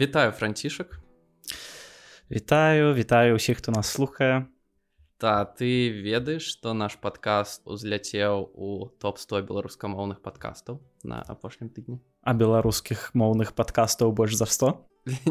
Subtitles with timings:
[0.00, 1.00] вітаю францішак
[2.30, 4.46] вітаю вітаю усіх хто нас слухае
[5.18, 12.32] та ты ведаеш што наш падкаст узляцеў у топ-100 беларускамоўных падкастаў на апошнім тыдні а
[12.32, 14.72] беларускіх моўных падкастаў больш за 100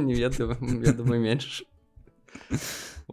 [0.05, 0.54] не ведаю
[0.86, 1.66] я думаю менш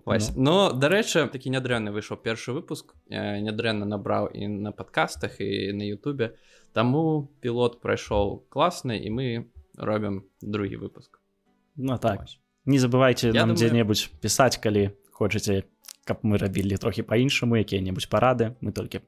[0.05, 0.33] Вось.
[0.37, 6.37] Ну, дарэчы такі нядрэнны выйшаў першы выпуск нядрэнна набраў і на падкастах і на Ютубе
[6.77, 9.27] таму пілот прайшоў класны і мы
[9.81, 11.17] робім другі выпуск
[11.77, 12.21] Ну так.
[12.21, 12.41] Вось.
[12.67, 13.57] не забывайте нам думаю...
[13.57, 15.63] дзе-небудзь пісаць калі хочаце
[16.07, 18.55] каб мы рабілі трохі по-іншаму якія-небудзь парады.
[18.61, 19.03] Мы толькі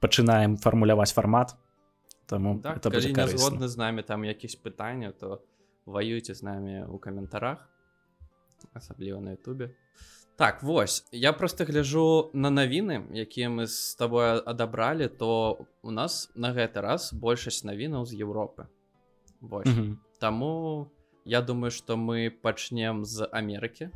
[0.00, 1.56] пачынаем фармуляваць фармат
[2.26, 5.40] таму так, згодны з намі там якісь пытання то
[5.86, 7.68] ваюйце з намі у каментарах
[8.74, 9.70] асабліва на Ютубе.
[10.36, 16.30] Так вось я просто гляжу на навіны якія мы з тобой адабралі то у нас
[16.34, 18.68] на гэты раз большасць навінаў з Еўропы.
[19.42, 19.96] Mm -hmm.
[20.18, 20.90] Таму
[21.24, 23.90] я думаю что мы пачнем з Амерыкі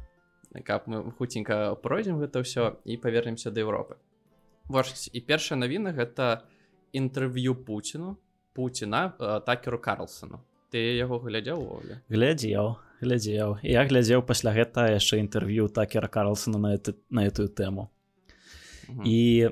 [0.64, 3.96] каб мы хуценька пройдзем гэта ўсё і павернемся да Еўропы
[4.68, 6.44] ваш і першая навіна гэта
[6.92, 8.16] інтэрв'ю Пуціну
[8.52, 9.08] Пуціна
[9.46, 10.44] такеру Карлсону.
[10.72, 11.60] Ты яго глядзеў
[12.08, 17.90] глядзеў глядзеў я глядзеў пасля гэта яшчэ інтэрв'ю такера карлсона на это на эту тэму
[19.04, 19.50] і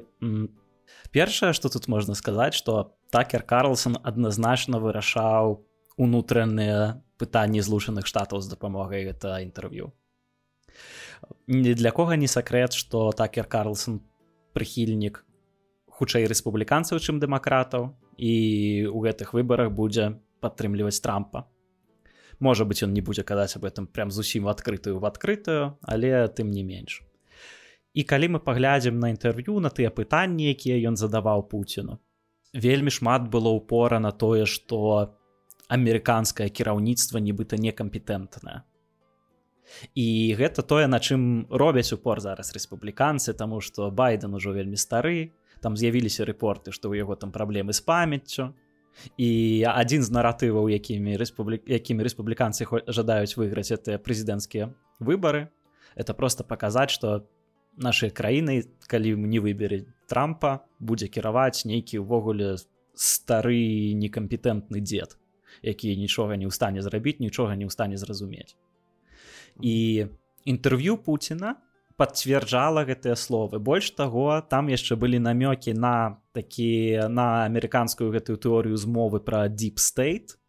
[1.10, 5.66] першае что тут можна сказаць что такер карлсон адназначна вырашаў
[5.98, 9.92] унутраныя пытанні злучаных штатаў з дапамогай гэта інтэрв'ю.
[11.46, 14.00] Ні для кого не сакрэт что такер карлсон
[14.56, 15.24] прыхільнік
[16.00, 18.32] хутчэй рэспубліканцаў чым дэмакратаў і
[18.88, 21.44] у гэтых выбарах будзе падтрымліваць трампа.
[22.41, 26.50] Можа быть он не будзе казаць об этом прям зусім адкрытую в адкрытую але тым
[26.50, 27.02] не менш.
[27.92, 32.00] І калі мы паглядзім на інтэрв'ю на тыя пытанні якія ён задаваў пуціну
[32.52, 35.14] вельмі шмат было упора на тое что
[35.70, 38.62] амерыканскае кіраўніцтва нібыта некампетэнтнае.
[39.94, 45.31] І гэта тое на чым робяць упор зараз рэспубліканцы тому что байден ужо вельмі стары
[45.62, 48.50] там з'явіліся рэпорты што ў яго там праблемы з памяццю.
[49.14, 55.54] І адзін з наратываў якімі рэспублік якімі рэспубліканцы жадаюць выйграць это прэзідэнцкія выбары.
[55.94, 57.22] Это просто паказаць что
[57.76, 62.58] нашай краіны калі не выберы трампа будзе кіраваць нейкі ўвогуле
[62.98, 65.14] стары некампетэнтны дзед
[65.62, 68.56] які нічога не ў стане зрабіць нічога не ў стане зразумець
[69.61, 70.06] і
[70.44, 71.61] інтэрв'ю Пуціна
[72.00, 73.61] пацвярджала гэтыя словы.
[73.61, 79.77] Больш таго там яшчэ былі намёкі на такі на амерыканскую гэтую тэорыю змовы пра deep
[79.77, 80.41] state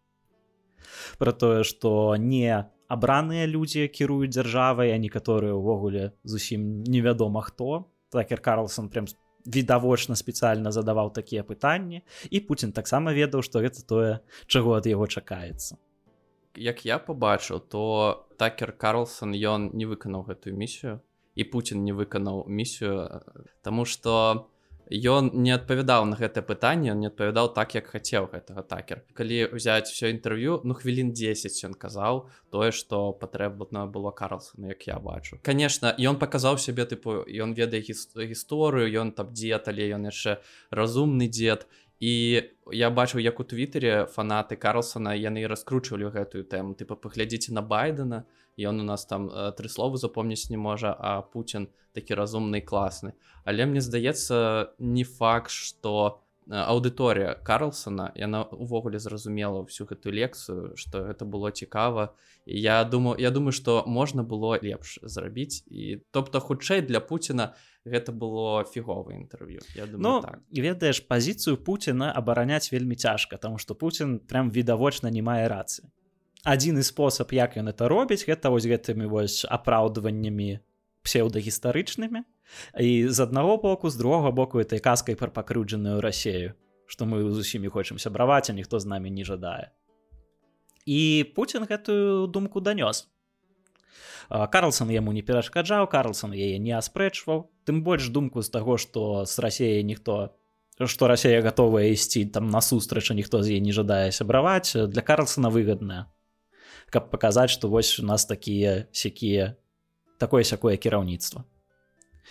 [1.19, 2.47] про тое что не
[2.87, 7.91] абраныя людзі кіруюць дзяржавай а некаторыя ўвогуле зусім невядома хто.
[8.11, 9.07] Такер карлсон прям
[9.45, 15.07] відавочна спецыяльна задаваў такія пытанні і Пуін таксама ведаў што гэта тое чаго ад яго
[15.07, 15.77] чакаецца.
[16.55, 20.99] Як я побачыў то такер карлсон ён не выканаў гэтую місію
[21.35, 23.23] і Путін не выканаў місію
[23.61, 24.50] Таму что
[24.91, 29.87] ён не адпавядаў на гэта пытанне не адпавядаў так як хацеў гэтага такер калі взять
[29.87, 35.39] все інтэрв'ю ну хвілін 10 ён казаў тое что патрэбна было карлсона як я бачу
[35.43, 41.31] конечно ён паказаў сябе тыпу ён ведае гісторыю ён там дзед але ён яшчэ разумны
[41.31, 41.67] дзед
[42.01, 47.61] і я бачыў як у твиттере фанаты карлсона яны раскручвалі гэтую тэму тыпа паглядзіце на
[47.61, 48.25] байдена
[48.57, 53.13] ён у нас там э, тры словы запомніць не можа а Путін такі разумны класны
[53.45, 60.75] але мне здаецца не факт что э, аўдыторыя карлсона яна увогуле зразумела всю гэту лекцыю
[60.75, 65.63] что это было цікава я думаю я думаю что можна было лепш зрабіць.
[65.67, 67.53] І тобто хутчэй для Пуціна
[67.85, 69.61] гэта было фіговае інтэрв'ю.
[69.75, 70.39] Я думаю ну, так.
[70.51, 75.85] ведаеш пазіцыю Пуціна абараняць вельмі цяжка тому что Путін прям відавочна не мае рацыі
[76.43, 80.59] адзіны спосаб як ён это робіць гэта вось гэтымі вось апраўдваннямі
[81.05, 82.25] псеўдагістарычнымі.
[82.79, 86.57] І з аднаго боку з другога боку этой казкай пра пакрыўджаную рассею
[86.91, 89.71] што мы з усімі хочам сябраваць а ніхто з намі не жадае.
[90.85, 93.07] І Пуін гэтую думку данёс.
[94.27, 97.47] Карлсон яму не перашкаджаў Карлсон яе не аспрэчваў.
[97.63, 100.35] Тым больш думку з таго што з рассеяй ніхто
[100.81, 106.09] што рассея гатовая ісці там насустрач ніхто з яе не жадае сябраваць для Карлсона выгадная
[106.91, 109.55] каб паказаць што вось у нас такія сякія
[110.19, 111.43] такое сякое кіраўніцтва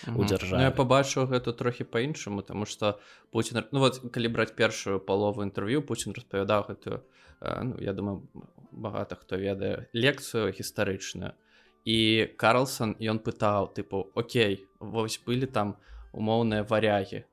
[0.06, 3.00] у дзяржаве ну, я побачыў гэта трохі по-іншаму тому что
[3.32, 7.00] Путін ну вот калі браць першую палову інтэрв'ю Путін распавядаў гэтую
[7.40, 8.28] ну, я думаю
[8.72, 11.32] багата хто ведае лекцыю гістарычную
[11.84, 15.76] і Карлсон ён пытаў тыпу Окей вось былі там
[16.12, 17.24] умоўныя варягі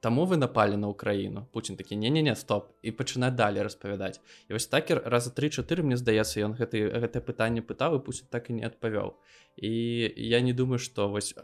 [0.00, 4.66] таму вы напалі на ўкраіну Пуін такі не-не-не стоп і пачынаць далей распавядаць і вось
[4.66, 8.64] такер раза тры-чатыры мне здаецца ён гэты гэтае пытанне пытаў і пусть так і не
[8.66, 9.16] адпавёў
[9.56, 9.72] і
[10.16, 11.34] я не думаю что вось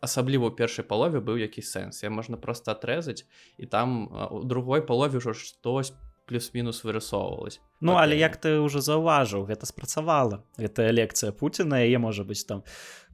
[0.00, 3.24] асабліва ў першай палове быў які сэнс я можна просто атрэзаць
[3.58, 5.94] і там у другой палове ўжо штось
[6.26, 12.24] плюс-мінус вырысоўвалась Ну але як ты уже заўважыў гэта спрацавала гэтая лекцыя Пуціна яе можа
[12.24, 12.64] быць там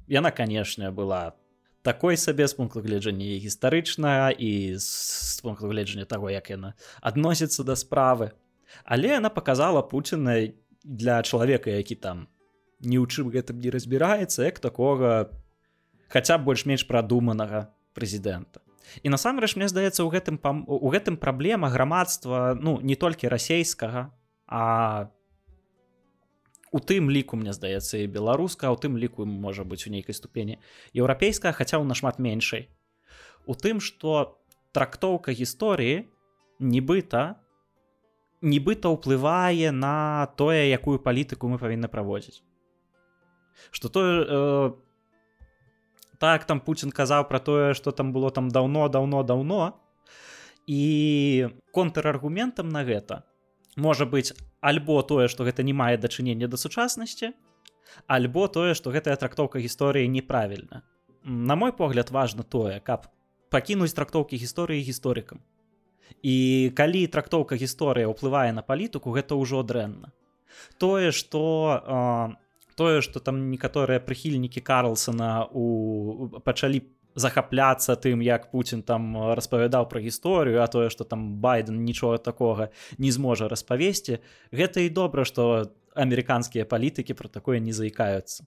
[0.06, 1.34] яна канешне была
[1.82, 7.76] такой сабе з пункту гледжання гістарычная і з пункту гледжання таго як яна адносіцца да
[7.76, 8.30] справы.
[8.84, 10.52] Але яна показала Пуціна
[10.84, 12.28] для чалавека які там
[12.80, 15.30] ні ў чым гэтым не разбіраецца як такога
[16.08, 18.60] хаця больш-менш прадуманага прэзідэнта.
[19.02, 24.12] І насамрэч мне здаецца у гэтым у гэтым праблема грамадства ну не толькі расейскага
[24.46, 25.08] а
[26.70, 30.58] у тым ліку мне здаецца і беларуска у тым ліку можа быць у нейкай ступені
[30.94, 32.70] еўрапейская хаця ў нашмат меншай.
[33.46, 34.38] У тым что
[34.72, 36.06] трактоўка гісторыі
[36.62, 37.42] нібыта
[38.40, 42.40] нібыта ўплывае на тое якую палітыку мы павінны праводзіць.
[43.70, 44.72] Что тое э,
[46.18, 49.80] так там Путін казаў про тое что там было там давно давно давно
[50.66, 53.26] і контраргументам на гэта
[53.76, 57.32] можа быць альбо тое что гэта не мае дачынення да сучаснасці
[58.06, 60.82] альбо тое что гэтая трактоўка гісторыі неправільна.
[61.24, 63.08] На мой погляд важно тое каб
[63.50, 65.40] пакінуць трактоўкі гісторыі гісторыкам.
[66.22, 70.12] І калі трактоўка гісторыя ўплывае на палітыку гэта ўжо дрэнна.
[70.78, 72.36] Тое что
[72.76, 76.84] тое что там некаторыя прыхільнікі карлсона у пачалі
[77.20, 82.70] захапляцца тым як Путін там распавядаў пра гісторыю а тое что там байден нічога такога
[82.98, 84.18] не зможа распавесці
[84.50, 88.46] гэта і добра что амерыканскія палітыкі про такое не заікаюцца.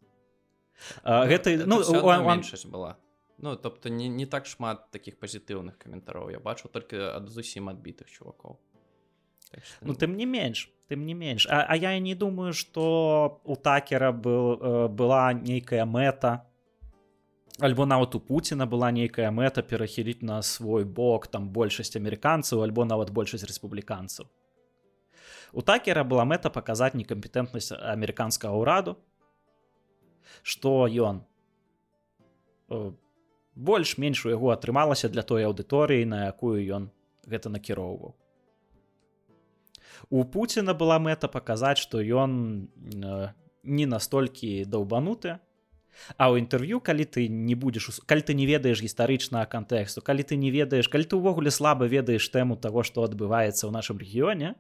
[1.04, 1.80] Гэта ну,
[2.24, 2.98] меншасць была.
[3.38, 8.08] Ну тобто не, не так шмат таких пазітыўных каментароў я бачу только ад зусім адбітых
[8.08, 8.60] чувакоў
[9.52, 11.48] так ну тым не менш тым не менш.
[11.50, 16.46] А, а я не думаю что у такера был э, была нейкая мэта
[17.60, 22.86] альбо нават у Пуціна была нейкая мэта перахіліць на свой бок там большасць амерыканцаў альбо
[22.86, 24.26] нават большасць рэспубліканцаў
[25.54, 28.98] у такера была мэта паказаць некампетэнтнасць амерыканскага ўраду
[30.42, 31.22] что ён
[32.70, 32.92] э,
[33.56, 36.90] больш-менш у яго атрымалася для той аўдыторыі на якую ён
[37.30, 38.18] гэта накіроўваў
[40.10, 43.30] у Пуціна была мэта паказаць што ён э,
[43.64, 45.38] не настолькі даўбануты
[46.18, 50.36] А ў інтэрв'ю калі ты не будзеш калі ты не ведаеш гістарычнага кантэксту калі ты
[50.36, 54.56] не ведаеш калі ты ўвогуле слаба ведаеш тэму таго што адбываецца ў нашым рэгіёне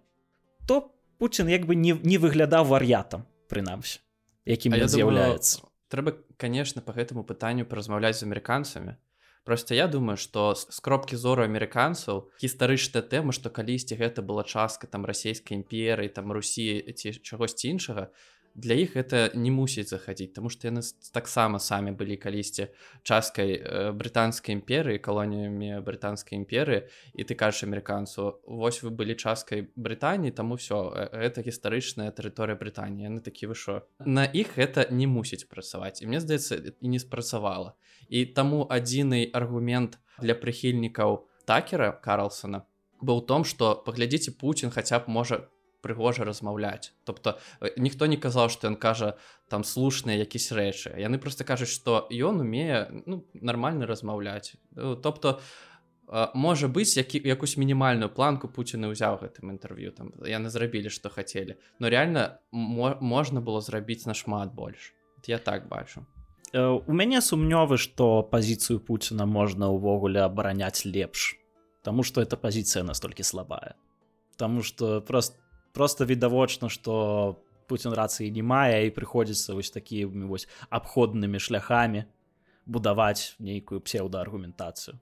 [0.67, 0.89] то
[1.23, 4.01] Пуін як бы не, не выглядаў вар'ятам прынамсі
[4.45, 5.63] якім з'яўляецца.
[5.87, 8.97] трэба конечно по гэтаму пытанню паразмаўляць з амерыканцамі.
[9.43, 14.87] Просто я думаю что с кропкі зору амерыканцаў гістарычная тэма что калісьці гэта была частка
[14.87, 18.09] там расійскай імперыі там Русі ці чагосьці іншага
[18.55, 20.81] для іх это не мусіць захадзіць тому что яны
[21.13, 22.67] таксама самі былі калісьці
[23.03, 29.69] часткай э, брытанскай імперыі калоніямі брытанскай імперыі і ты кажаш амерыканцу вось вы былі часткай
[29.75, 35.49] брытаніі таму все это гістарычная тэрыторыя брытаніі яны такі вышо на іх гэта не мусіць
[35.49, 37.73] працаваць і мне здаецца і не спрацавала
[38.09, 42.69] і таму адзіны аргумент для прыхільнікаў такера карлсона
[43.01, 45.49] быў том что паглядзіце Путін хаця б можа
[45.83, 46.95] прыгожа размаўляць.
[47.03, 47.37] Тобто
[47.77, 49.19] ніхто не казаў что ён кажа
[49.51, 50.95] там слушныя якісь рэчы.
[50.95, 54.55] Яны просто кажуць что ён умее ну, нормально размаўляць.
[54.71, 55.39] Ну, тобто
[56.33, 61.59] можа быць які якусь мінімальную планку Пуціны ўзяў гэтым інтэрв'ю там яны зрабілі што хацелі.
[61.79, 64.93] Но реально мо можна было зрабіць нашмат больш.
[65.27, 66.05] Я так бачу.
[66.53, 71.43] У мяне сумнёвы что пазіцыю Пуціна можна ўвогуле абараняць лепш
[71.83, 73.75] Таму что эта пазіцыя настолькі слабая.
[74.37, 75.37] Таму что просто
[75.73, 82.05] просто відавочна что Путін рацыі не мае і прыходзіцца вось такімі вось абходнымі шляхамі
[82.65, 84.99] будаваць нейкую псеўдааргументацыю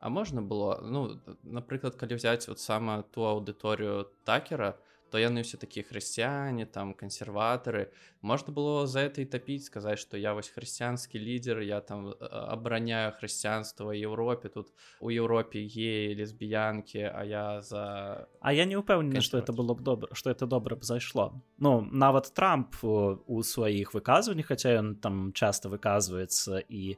[0.00, 4.76] А можна было ну напрыклад калі взять вот сама ту аўдыторыю такера
[5.10, 7.90] то яны все такія хрысціяне там кансерватары
[8.22, 13.12] можна было за это і тапіць сказаць что я вось хрысціянскі лідер я там абараняю
[13.12, 19.38] хрысціянства Еўропе тут у Еўропе е лесбіянкі а я за А я не упэўнены что
[19.38, 24.46] это было б добра что это добра б зайшло Ну нават Трамп у сваіх выказваннях
[24.46, 26.96] хаця ён там часто выказваецца і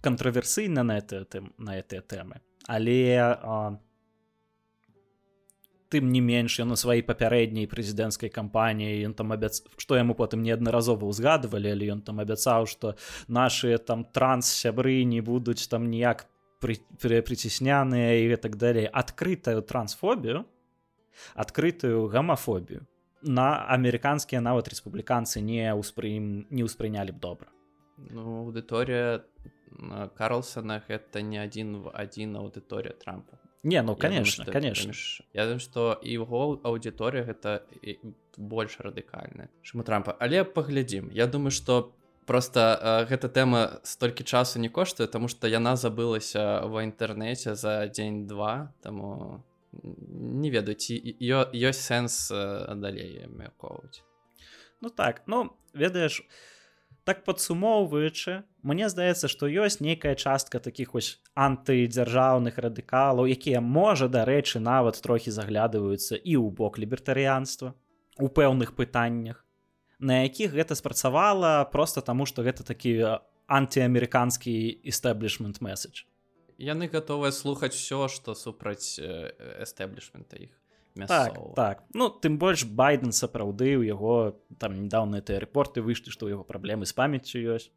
[0.00, 1.26] кантраверсыйна на это
[1.58, 3.80] на гэтыя тэмы але а,
[5.90, 10.42] тым не менш ён на сваёй папярэдняй прэзідэнцкай кампаніі ён там абяц што яму потым
[10.42, 12.94] неаднаразова ўзгадывалі але ён там абяцаў што
[13.28, 16.28] нашы там транс сябры не будуць там ніяк
[16.60, 20.44] прыцесняныя і так далей адкрытую трансфобію
[21.34, 22.86] адкрытую гамафобію
[23.22, 27.50] на амерыканскія нават рэспубліканцы не ўспрым не ўспрынялі б добра.
[27.98, 29.26] Ну аўдыторыя
[30.14, 34.92] карлсона гэта не адзін в адзін аўдыторыя трампа не ну конечно думаю, конечно
[35.32, 37.62] я думаю что і яго аўдыторыя гэта
[38.36, 40.16] больш радыкальная чаму трампа.
[40.20, 41.94] Але паглядзім я думаю что
[42.26, 47.88] просто э, гэта тэма столькі часу не коштуе тому что яна забылася в інтэрнэце за
[47.88, 52.28] дзень-два таму не ведаю ці ёсць сэнс
[52.76, 54.04] далей мяркоўваць
[54.80, 56.22] ну так ну ведаеш
[57.04, 61.10] так падсумоўваючы мне здаецца што ёсць нейкая частка таких вось
[61.48, 67.74] антыдзяржаўных радыкалаў якія можа дарэчы нават трохі заглядваюцца і ў бок лібертарыянства
[68.20, 69.44] у пэўных пытаннях
[69.98, 74.52] на якіх гэта спрацавала просто таму што гэта такі антиамерыканскі
[74.84, 76.04] істэблішмент месседж.
[76.58, 80.52] Яны гатовыя слухаць все что супраць эстэблішмента іх
[81.06, 81.82] так, так.
[81.94, 86.86] Ну тым больш байден сапраўды у яго там недавно ты аэропорты выйшлі што яго праблемы
[86.86, 87.70] з памяццю ёсць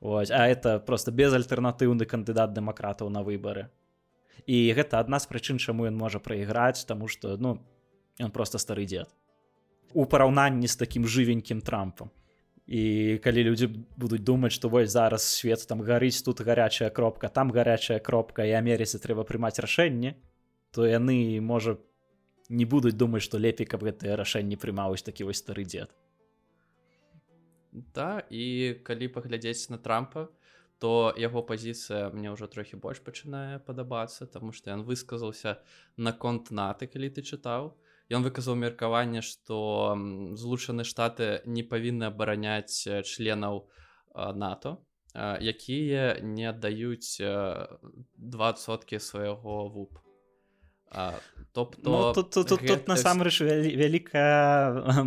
[0.00, 3.68] Ось, а это просто безальтэрнатыўны кандыдат дэмакратаў на выбары
[4.46, 7.58] і гэта адна з прычын чаму ён можа прайграць тому что ну
[8.18, 9.12] ён просто стары дзед
[9.92, 12.10] у параўнанні з таким жывенькім трампам
[12.66, 17.50] і калі людзі будуць думаць што вось зараз свет там гарыць тут гарячая кропка там
[17.50, 20.16] гарячая кропка і амерыцы трэба прымаць рашэнне
[20.70, 21.76] то яны можа
[22.48, 25.90] не будуць думаць што лепей каб гэтыя рашэнні прымаўся такі вось стары дзед
[27.72, 30.28] да і калі паглядзець на трампа
[30.80, 35.60] то яго пазіцыя мне ўжо трохі больш пачынае падабацца таму што ён высказаўся
[35.96, 37.76] наконт наты калі ты чытаў
[38.10, 39.94] ён выказаў меркаванне што
[40.40, 43.68] злучаны штаты не павінны абараняць членаў
[44.16, 44.80] нато
[45.14, 47.20] якія не аддаюць
[48.16, 50.00] двасоткі свайго вуп
[51.52, 55.04] тобто ну, тут, тут, тут насамрэч вялікая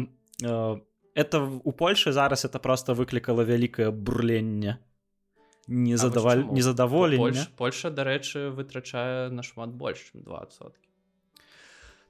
[1.15, 4.77] это у польльше зараз это просто выклікала вялікае бурленне
[5.67, 10.89] не задаваль незадаволення польша дарэчы вытрачае нашмат больш чым двасоткі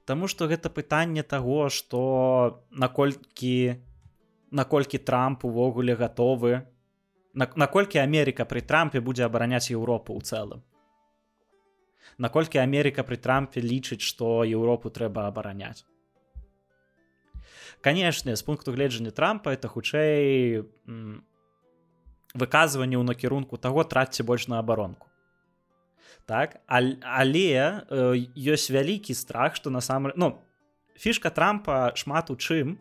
[0.04, 3.80] Таму што гэта пытанне таго, што наколькі
[4.50, 6.68] наколькі Трамп увогуле гатовы
[7.34, 10.62] наколькі Амерыка пры трампе будзе абараняць Еўропу ў цэлым
[12.18, 15.82] наколькі Амерыка пры трампе лічыць што Еўропу трэба абараняць
[17.84, 20.64] канешне з пункту гледжання трампа это хутчэй
[22.32, 25.12] выказванне ў накірунку таго трацьце больш на абаронку
[26.24, 27.84] так але
[28.32, 30.40] ёсць вялікі страх что насамрэч ну
[30.96, 32.80] фішка трампа шмат у чым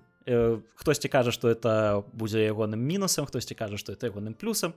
[0.79, 4.74] хтосьці кажа что это будзе ягоным мінусам хтосьці кажа что это ягоным плюсам.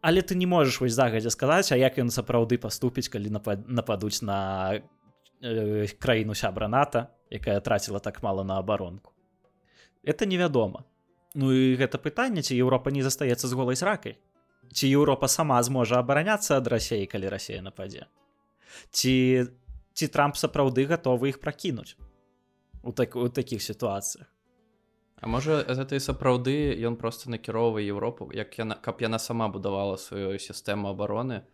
[0.00, 3.28] Але ты не можаш вось загадзя сказаць а як ён сапраўды паступіць калі
[3.68, 4.80] нападуць на
[5.98, 9.12] краіну сябра ната якая траціла так мала на абаронку.
[10.02, 10.84] Это невядома.
[11.34, 14.18] Ну і гэта пытанне ці Еўропа не застаецца з голай ракай
[14.72, 18.06] ці Еўропа сама зможа абараняцца ад рассеі калі рассея нападзе?
[18.90, 19.46] Ці
[19.94, 21.96] ці трамп сапраўды гатовы іх пракінуць
[22.82, 24.26] у так у такіх сітуацыях?
[25.20, 29.96] А можа гэта і сапраўды ён просто накіроўвае Еўропу як яна каб яна сама будавала
[29.96, 31.46] сваю сістэму абароны.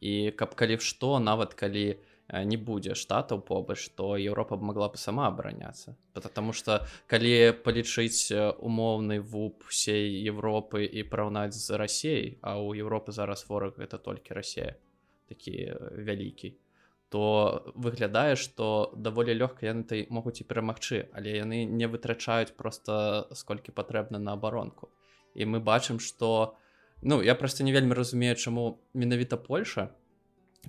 [0.00, 4.96] І каб калі што нават калі у не будзе штатаў побач то Еўропа могла бы
[4.96, 12.56] сама абараняцца потому что калі палічыць умоўны вуп всей Европы і параўнаць з рассеяй а
[12.56, 14.76] у Европы зараз вораг это толькі Росія
[15.28, 16.56] такі вялікі
[17.12, 23.28] то выглядае что даволі лёгка яны ты могуць і перамагчы але яны не вытрачаюць просто
[23.36, 24.88] сколькі патрэбна на абаронку
[25.34, 26.56] і мы бачым что
[27.02, 30.01] ну я просто не вельмі разумею чаму менавіта Польша то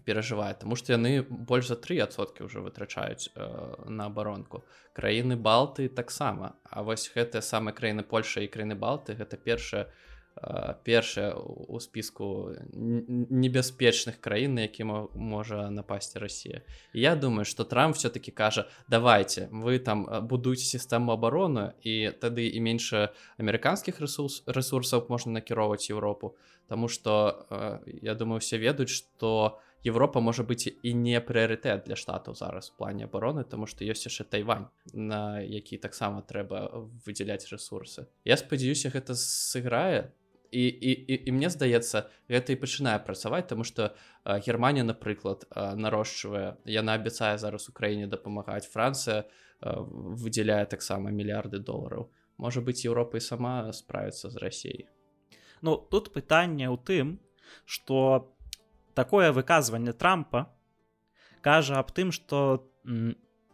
[0.06, 4.64] перажывае тому что яны больш за трысоткі уже вытрачаюць э, на абаронку.
[4.94, 6.56] Краіны балты таксама.
[6.64, 9.88] А вось гэтыя самыя краіны Польша і краіны балты гэта першая
[10.36, 16.62] э, першая у спіску небяспечных краін які можа напасці Росія
[16.94, 22.50] Я думаю что трамп все-таки кажа давайте вы там э, будуйте сістэму абароны і тады
[22.50, 22.94] і менш
[23.38, 26.36] амерыканскіх ресурс ресурсаў можна накіроўваць Еўропу
[26.68, 31.84] Таму что э, я думаю все ведаюць что у Еўропа можа быць і не прыярытэт
[31.88, 36.72] для штатаў зараз у плане абароны тому што ёсць яшчэ тайвань на які таксама трэба
[37.06, 38.08] выдзяляць ресурсы.
[38.24, 40.16] Я спадзяюся гэта сыграе.
[40.54, 46.58] І, і, і, і мне здаецца гэта і пачынае працаваць тому что Германія напрыклад нарошчвае
[46.64, 48.70] яна абяцае зараз краіне дапамагаць.
[48.70, 49.26] Францыя
[49.60, 52.12] выдзяляе таксама мільярды долараў.
[52.38, 54.88] Можа быць Еўропа і сама справіцца з рассеяй
[55.64, 57.20] Ну тут пытанне ў тым
[57.66, 58.33] что
[58.94, 60.48] такое выказванне трампа
[61.42, 62.66] кажа аб тым что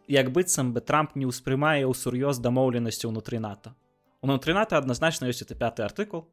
[0.06, 3.74] як быццам бы трамп не ўспрымае ў сур'ёз дамоўленасці ўнутры нато.
[4.22, 6.26] Унутры нато адназначна ёсць это пятый артыкул.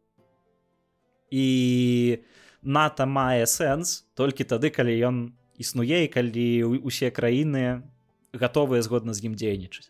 [1.30, 2.24] І
[2.62, 5.16] нато мае сэнс толькі тады калі ён
[5.58, 7.86] існуе калі усе краіны
[8.34, 9.90] гатовыя згодна з ім дзейнічаць.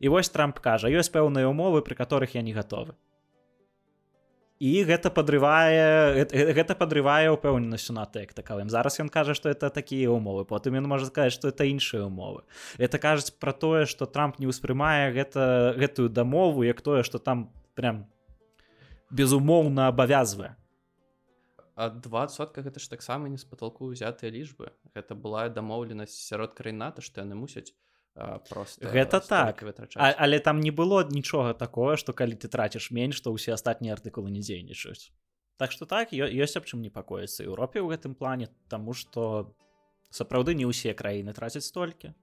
[0.00, 2.96] І вось трамп кажа ёсць пэўныя умовы пры которых я не гатовы
[4.60, 10.12] і гэта подрывае гэта подрывае упэўненасцю на тэк такавым зараз ён кажа что это такія
[10.12, 12.44] умовы потым ён можа сказаць что это іншыя умовы
[12.78, 17.48] это кажуць про тое что трамп не ўспрымае гэта гэтую дамову як тое что там
[17.74, 18.06] прям
[19.10, 20.56] безумоўна абавязвае.
[21.74, 24.70] А два сотка гэта ж таксама не з паталку ўзятыя лічбы.
[24.94, 27.72] Гэта была дамоўленасць сярод краіната што яны мусяць
[28.14, 29.62] просто гэта так.
[29.96, 33.94] А, але там не было нічога такое что калі ты траціш менш то ўсе астатнія
[33.94, 35.12] артыкулы не дзейнічаюць.
[35.56, 39.54] Так что так ёсць аб чым непакоіцца Еўропе ў гэтым плане тому что
[40.10, 42.14] сапраўды не ўсе краіны трацяць столькі.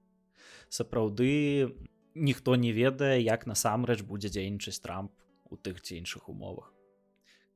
[0.68, 1.72] Сапраўды
[2.14, 5.12] ніхто не ведае як насамрэч будзе дзейнічаць трамп
[5.48, 6.74] у тых ці іншых умовах.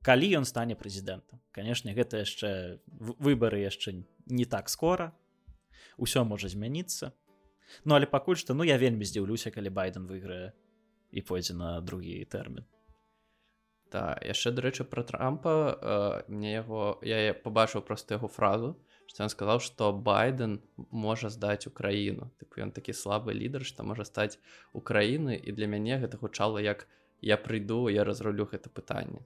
[0.03, 1.39] Калі ён стане прэзідэнтам.
[1.53, 2.81] Канешне гэта яшчэ
[3.23, 5.13] выбары яшчэ не так скора.
[6.01, 7.13] Ўсё можа змяніцца
[7.85, 10.53] Ну але пакуль што ну я вельмі здзіўлюся калі байден выйграе
[11.13, 12.65] і пойдзе на другі тэрмін.
[13.93, 18.73] Да яшчэ дарэчы пра трампа э, мне яго я побачыў проста яго фразу
[19.07, 20.61] што ён сказаў што байден
[20.91, 22.33] можа здаць украіну.
[22.41, 24.41] Тып ён такі слабы лідар што можа стаць
[24.73, 26.89] украіны і для мяне гэта гучала як
[27.21, 29.21] я прыйду я разрулю гэта пытанне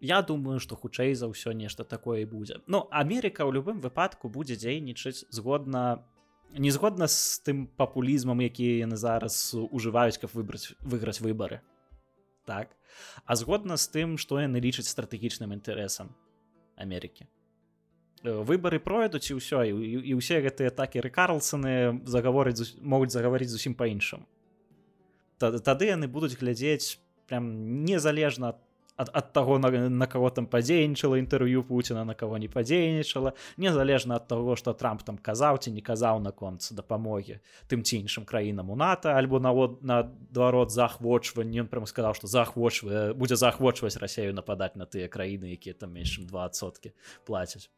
[0.00, 2.62] Я думаю што хутчэй за ўсё нешта такое будзе.
[2.66, 6.06] Ну Амерыка ў любым выпадку будзе дзейнічаць згодна
[6.52, 11.60] не згодна з тым папулізмам які яны зараз ужываюць каб выбраць выйграць выбары?
[12.46, 12.70] Так.
[13.24, 16.14] А згодна з тым што яны лічаць стратэгічным інтарэсам
[16.76, 17.26] Амерыкі?
[18.24, 24.24] Выбары пройдуць і ўсё і ўсе гэтыя такеры карлсаны загаворыць могуць загаварыць зусім па-іншаму.
[25.38, 28.65] Тады яны будуць глядзець прям незалежна ад
[28.96, 34.16] ад, ад таго на, на кого там падзейнічала інтэрв'ю Пуціна на кого не падзейнічала незалежна
[34.16, 38.70] ад таго што трамп там казаў ці не казаў наконт дапамогі тым ці іншым краінам
[38.70, 44.76] у нато альбо навод наадварот захвочванне ён прямо сказаў што захвочвае будзе захвочваць рассею нападаць
[44.76, 47.68] на тыя краіны якія там меншым двасоткі плацяць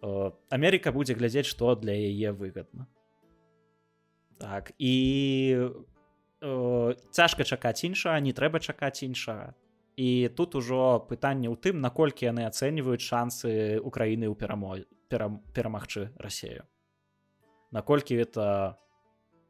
[0.00, 2.88] Амерыка будзе глядзець што для яе выгодна
[4.40, 4.94] так і
[7.12, 9.52] цяжка чакаць іншага не трэба чакаць іншага
[10.00, 14.80] і тут ужо пытанне ў тым наколькі яны ацэньваюць шансы украіны ў перамо
[15.52, 16.64] перамагчы рассею
[17.68, 18.80] наколькі это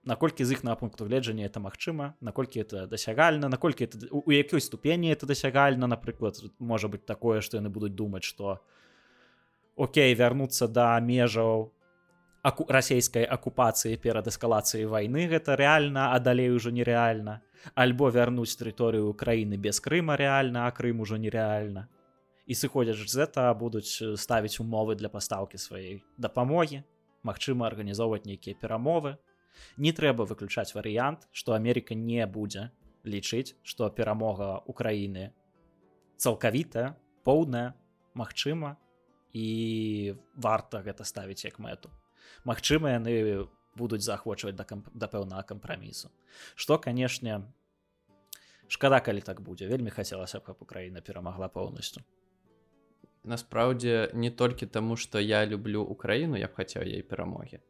[0.03, 4.61] наколькі з іх на пункту гледжання это магчыма наколькі это дасягальна наколькі это, у якой
[4.61, 8.59] ступені это дасягальна напрыклад можа быть такое што яны будуць думаць что
[9.77, 11.71] Окей вярнуцца да межаў
[12.43, 17.41] аку расійскай акупацыі перад эскалацыяй вайны гэта рэальна а далей ужо нерэальна.
[17.77, 21.89] Альбо вярнуць тэрыторыю краіны без крыма рэальна а крым ужо нерэальна.
[22.47, 26.83] І сыходзяць з гэта будуць ставіць умовы для пастаўкі сваёй дапамогі
[27.23, 29.19] Мачыма арганізоўваць нейкія перамовы.
[29.77, 32.71] Не трэба выключаць варыянт што Амерыка не будзе
[33.05, 35.33] лічыць што перамога Украіны
[36.17, 37.77] цалкавітая поўная
[38.17, 38.77] Мачыма
[39.37, 41.93] і варта гэта ставіць як мэту
[42.45, 44.89] Магчыма яны будуць заахвочваць да, камп...
[44.93, 46.11] да пэўнага кампрамісу.
[46.55, 47.41] Што канешне
[48.69, 49.67] шкада калі так будзе.
[49.67, 52.03] Вельмі хацелася б каб украіна перамагла поўнасцю.
[53.25, 57.61] Насправдзе не толькі таму што я люблю украіну я б хацеў ей перамогі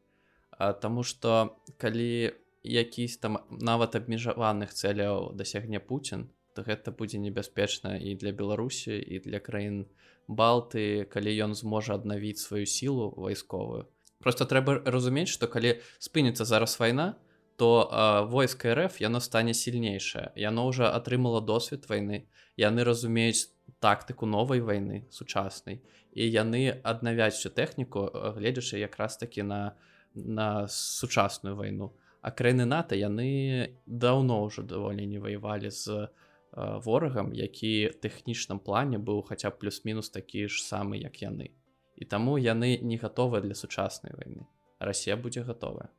[0.60, 7.96] а таму што калі якісь там нават абмежаваных цэляў дасягне Пуін то гэта будзе небяспечна
[7.96, 9.86] і для беларусі і для краін
[10.28, 13.88] балты калі ён зможа аднавіць сваю сілу вайсковую
[14.20, 17.16] просто трэба разумець что калі спыніцца зараз вайна
[17.56, 23.48] то войска РФ яно стане сильнейшае яно уже атрымала досвед войны яны разумеюць
[23.80, 25.80] тактыку новай войны сучаснай
[26.12, 29.76] і яны аднавяць всю тэхніку гледзячы якраз таки на
[30.14, 36.08] на сучасную вайну а краіны нато яны даўно ўжо даволі не ваявалі з
[36.52, 41.54] ворагам які тэхнічным плане быў хаця плюс-мінус такі ж самы як яны
[42.00, 44.48] і таму яны не гатовыя для сучаснай войны
[44.80, 45.92] Расія будзе гатовая.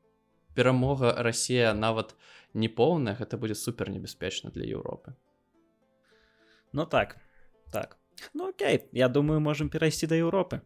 [0.56, 2.16] Перамога Расія нават
[2.54, 5.14] не поўная гэта будзе супер небяспечна для Еўропы.
[6.74, 7.18] Ну так
[7.72, 7.98] так.
[8.34, 10.62] Ну окей я думаю можемм перайсці да Еўропы.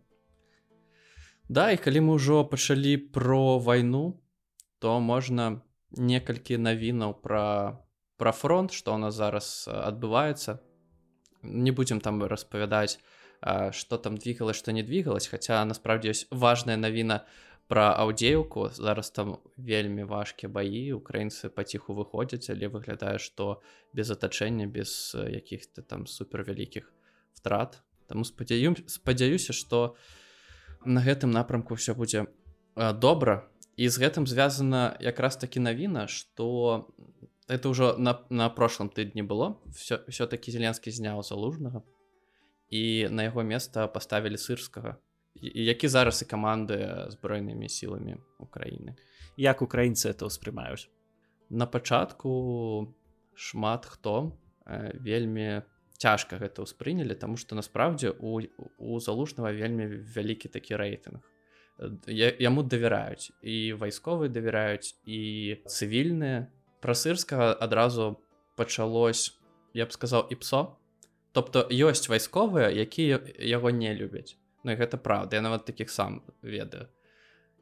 [1.49, 4.17] Да і калі мы ўжо пачалі про вайну
[4.79, 7.83] то можна некалькі навінаў пра
[8.17, 10.63] пра фронт што ў нас зараз адбываецца.
[11.43, 12.97] Не будзем там распавядаць
[13.71, 17.25] что там двигалось что не двигалось хотя насправді ёсць важная навіна
[17.67, 23.61] про аўдзеўку зараз там вельмі важкія баі украінцы паціху выходзяць але выглядае что
[23.93, 26.93] без атачэння без якіх-то там супервялікіх
[27.33, 27.81] втрат.
[28.07, 29.95] Таму спадзяю спадзяюся что
[30.85, 32.25] на гэтым напрамку все будзе
[32.75, 36.89] добра і з гэтым звязана якраз таки навіна что
[37.47, 39.61] это ўжо на, на прошлом тыдні было.
[39.73, 41.81] Все все-таки зеленскі зняў залужнага
[42.69, 44.97] і на яго место поставілі сырскага
[45.35, 46.77] які зараз і каманды
[47.11, 48.95] збройнымі сіламі Украіны
[49.37, 50.87] як украінцы это ўспрымаюць
[51.49, 52.93] на пачатку
[53.35, 55.61] шмат хто вельмі
[55.97, 58.41] цяжка гэта ўспрынялі тому что насправдзе у
[58.77, 61.23] у залужнага вельмі вялікі такі рэйтынг.
[62.39, 65.19] Яму давяраюць і вайсковыя давяраюць і
[65.67, 66.47] цывільныя.
[66.79, 68.19] Пра сырскага адразу
[68.55, 69.35] пачалось
[69.73, 70.77] я б сказаў і псо
[71.35, 74.39] тобто ёсць вайсковыя якія яго не любяць.
[74.63, 76.87] Ну гэта правда я нават таких сам ведаю.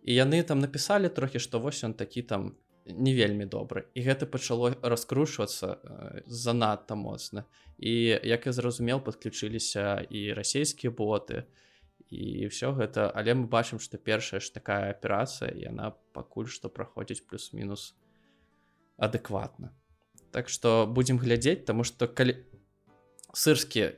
[0.05, 2.53] І яны там напісалі трохі што вось ён такі там
[2.85, 3.89] не вельмі добры.
[3.97, 7.45] І гэта пачало раскручвацца э, занадта моцна.
[7.81, 11.49] І як я зразумеў подключыліся і расійскія боты
[12.13, 13.09] і все гэта.
[13.09, 17.97] Але мы бачым што першая ж такая аперацыя яна пакуль што праходзіць плюс-мінус
[19.01, 19.73] адэкватна.
[20.29, 22.37] Так што будзем глядзець таму што калі
[23.33, 23.89] сырскі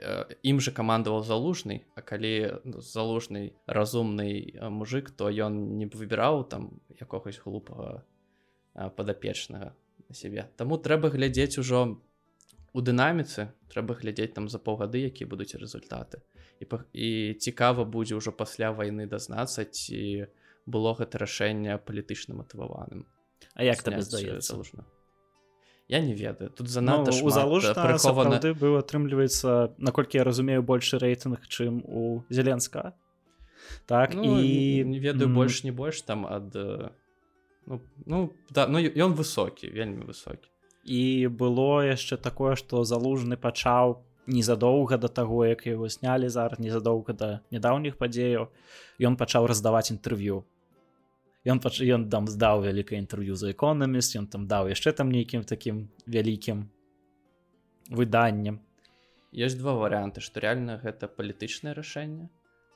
[0.47, 6.79] ім жа камандаваў залужны а калі ну, залужны разумны мужик то ён не выбіраў там
[6.95, 8.03] якогось глупага
[8.95, 9.75] падапечнага
[10.07, 11.99] на сябе Таму трэба глядзець ужо
[12.71, 16.23] у дынаміцы трэба глядзець там за паўгады якія будуць результаты
[16.63, 20.31] і, і цікава будзе ўжо пасля вайны дазнацца ці
[20.65, 23.03] было гэта рашэнне палітычна матываваным
[23.55, 24.87] А як табе здаецца залужна
[25.87, 26.49] я не ведаю.
[26.49, 27.73] Тут занадта ну, залужна
[28.57, 32.93] быў атрымліваецца наколькі я разумею большы рэйтынг чым у зеленска
[33.85, 36.55] так ну, і не ведаю больш не больш там ад
[37.65, 40.49] ну, ну да ну ён высокі вельмі высокі
[40.85, 47.13] і было яшчэ такое што залужны пачаў незадоўга да таго як его снялі зараз незадоўга
[47.13, 48.49] да нядаўніх падзеяў
[49.01, 50.45] ён пачаў раздаваць інтэрв'ю
[51.45, 55.45] ён пач ён там здаў вялікае інтэрв'ю за эконаміст ён там даў яшчэ там нейкім
[55.45, 56.65] такім вялікім
[57.89, 58.61] выданнем
[59.35, 62.29] ёсць два варианты што реально гэта палітычнае рашэнне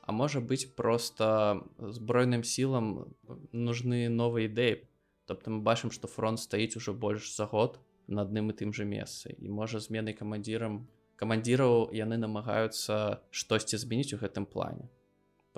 [0.06, 3.10] а можа быць просто збройным сілам
[3.52, 4.86] нужны новыя ідэі
[5.26, 8.86] тобто мы бачым што фронт стаіць ужо больш за год на адным і тым жа
[8.86, 10.86] месцы і можа змены камандзірам
[11.18, 14.86] камандзіраў яны намагаюцца штосьці змяніць у гэтым плане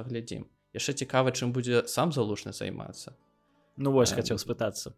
[0.01, 3.17] паглядзім яшчэ цікава чым будзе сам залужны займацца.
[3.77, 4.93] Ну вось хацеў спытацца.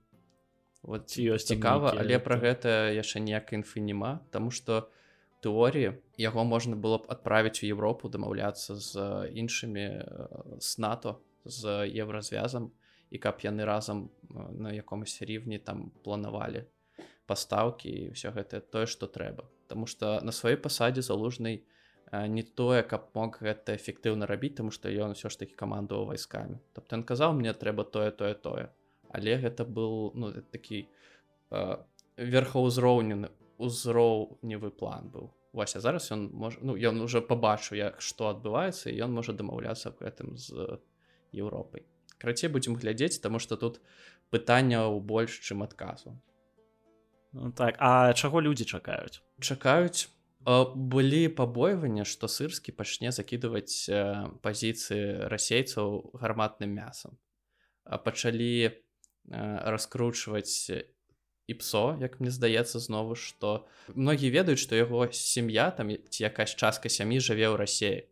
[0.84, 4.92] вот ці ёсць цікава але пра гэта яшчэ ніякай інфы няма Таму што
[5.40, 8.92] тэоріі яго можна было б адправіць у Еўропу дамаўляцца з
[9.32, 9.84] іншымі
[10.60, 12.68] с нато з еўразвязам
[13.10, 16.68] і каб яны разам на якомусь рівні там планавалі
[17.24, 19.48] пастаўкі і ўсё гэта тое што трэба.
[19.72, 21.64] Таму што на сваёй пасадзе залужнай
[22.29, 26.59] не тое каб мог гэта эфектыўна рабіць тому што ён усё ж таки камандаваў вайскамі
[26.72, 28.68] тобто ён казаў мне трэба тое тое тое
[29.09, 31.77] але гэта был ну такі э,
[32.16, 38.90] верхаўзроўнены узроўневы план быў Вася зараз ён можа ну ён уже пабачыў як што адбываецца
[38.90, 40.79] і ён можа дамаўляцца аб гэтым з
[41.33, 41.87] Еўропай
[42.18, 43.81] крацей будзем глядзець таму што тут
[44.35, 46.18] пытанняў больш чым адказу
[47.33, 50.11] ну, так а чаго людзі чакаюць чакаюць
[50.44, 53.88] былі пабойванні што сырскі пачне закідваць
[54.44, 57.16] пазіцыі расейцаў гарматным мясам
[57.85, 58.72] пачалі
[59.28, 60.68] раскручваць
[61.48, 66.57] і псо як мне здаецца знову што многія ведаюць што яго сям'я там ці якась
[66.57, 68.04] частка сям'і жыве ў рассеі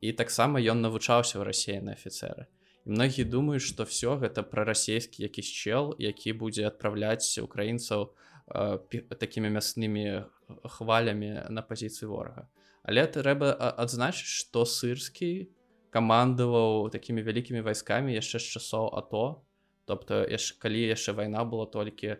[0.00, 2.46] і таксама ён навучаўся ў рассеі на афіцеры
[2.84, 8.14] многія думаюць што все гэта прарасійскі які чел які будзе адпраўляць украінцаў
[8.50, 10.28] такімі мяснымі
[10.68, 12.48] хвалямі на пазіцыі ворага
[12.84, 15.48] але трэба адзначыць што сырскі
[15.94, 19.40] камандаваў такімі вялікімі вайскамі яшчэ з часоў ато.
[19.86, 22.18] Тобто яшчэ калі яшчэ вайна была толькі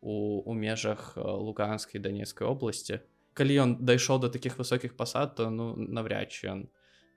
[0.00, 3.00] у, у межах луганскай данецкай обласці
[3.32, 6.60] калі ён дайшоў до таких высокіх пасад то ну навряд ці ён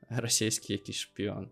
[0.08, 1.52] расійскі які шпіён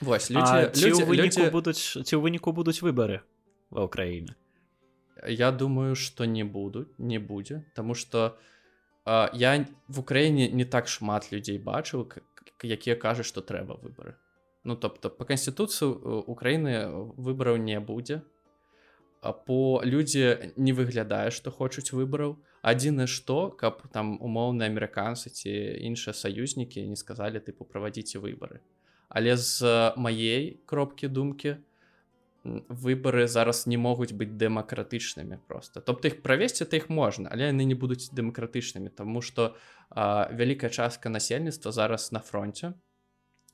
[0.00, 1.50] Вось людзі, людзі, людзі...
[1.50, 3.20] будуць ці ў выніку будуць выбары
[3.68, 4.36] ва ўкраіне
[5.26, 8.38] я думаю что не буду не будзе тому что
[9.04, 12.08] э, я в украіне не так шмат людзей бачыў
[12.62, 14.16] якія кажуць что трэба выборы
[14.64, 18.22] ну тобто по канституцыю украины выбораў не будзе
[19.46, 25.50] по людзі не выглядае что хочуць выбораў адзінае што каб там умоўныя амерыканцы ці
[25.88, 28.60] іншыя саюзнікі не сказалі тыпу правадзіце выбары
[29.08, 31.56] але з маей кропкі думкі
[32.68, 35.80] выбары зараз не могуць быць дэмакратычнымі просто.
[35.80, 39.56] Тобто іх правесці то іх можна але яны не будуць дэмакратычнымі тому что
[39.90, 42.72] вялікая частка насельніцтва зараз на фронте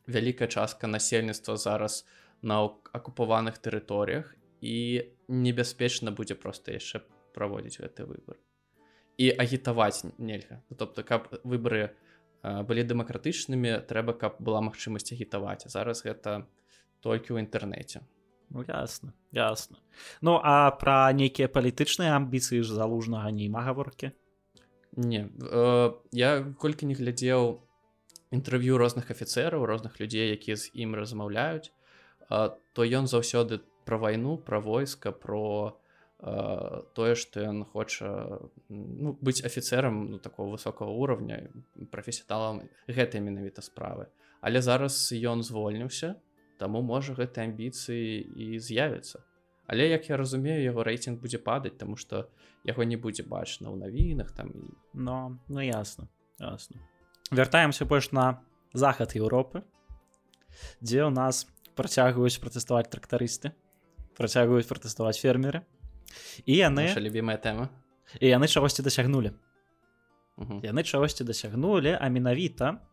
[0.07, 2.07] вялікая частка насельніцтва зараз
[2.43, 7.01] на акупаваных тэрыторыях і небяспечна будзе просто яшчэ
[7.35, 8.37] праводзіць гэты выбор
[9.19, 11.95] і агітаваць нельга ну, тобто каб выборы
[12.43, 15.71] былі дэмакратычнымі трэба каб была магчымасць агітаваць.
[15.71, 16.43] Зараз гэта
[17.01, 18.03] толькі ў інтэрнэце
[18.53, 19.79] ну ясна ясна.
[20.21, 24.13] Ну а пра нейкія палітычныя амбіцыі ж залужнага нейма гаворкі?
[24.97, 27.65] Не э, я колькі не глядзеў
[28.33, 31.73] інтэрв'ю розных афіцэраў розных людзей якія з ім размаўляюць
[32.29, 35.81] э, то ён заўсёды пра вайну пра войска про
[36.21, 41.49] э, тое што ён хоча ну, быць афіцерам ну, такого высокого уровня
[41.91, 44.13] прафесіялам гэтай менавіта справы.
[44.41, 46.21] Але зараз ён звольніўся
[46.63, 49.27] таму можа гэтай амбіцыі і з'явіцца
[49.67, 52.29] але як я разумею яго рэйтинг будзе падаць тому что
[52.65, 56.77] яго не будзе бачна ў навінах там і но ну ясно ясно.
[57.31, 58.43] Вяртаемся больш на
[58.75, 59.63] захад Еўропы
[60.81, 61.47] дзе ў нас
[61.79, 63.57] працягваюць пратэставаць трактарысты
[64.19, 65.65] працягваюць пратэставаць фермеры.
[66.45, 67.71] І яны любимая тэма
[68.21, 69.33] і яны чагосьці дасягнули
[70.37, 72.85] яны чагосьці дасягнули а менавіта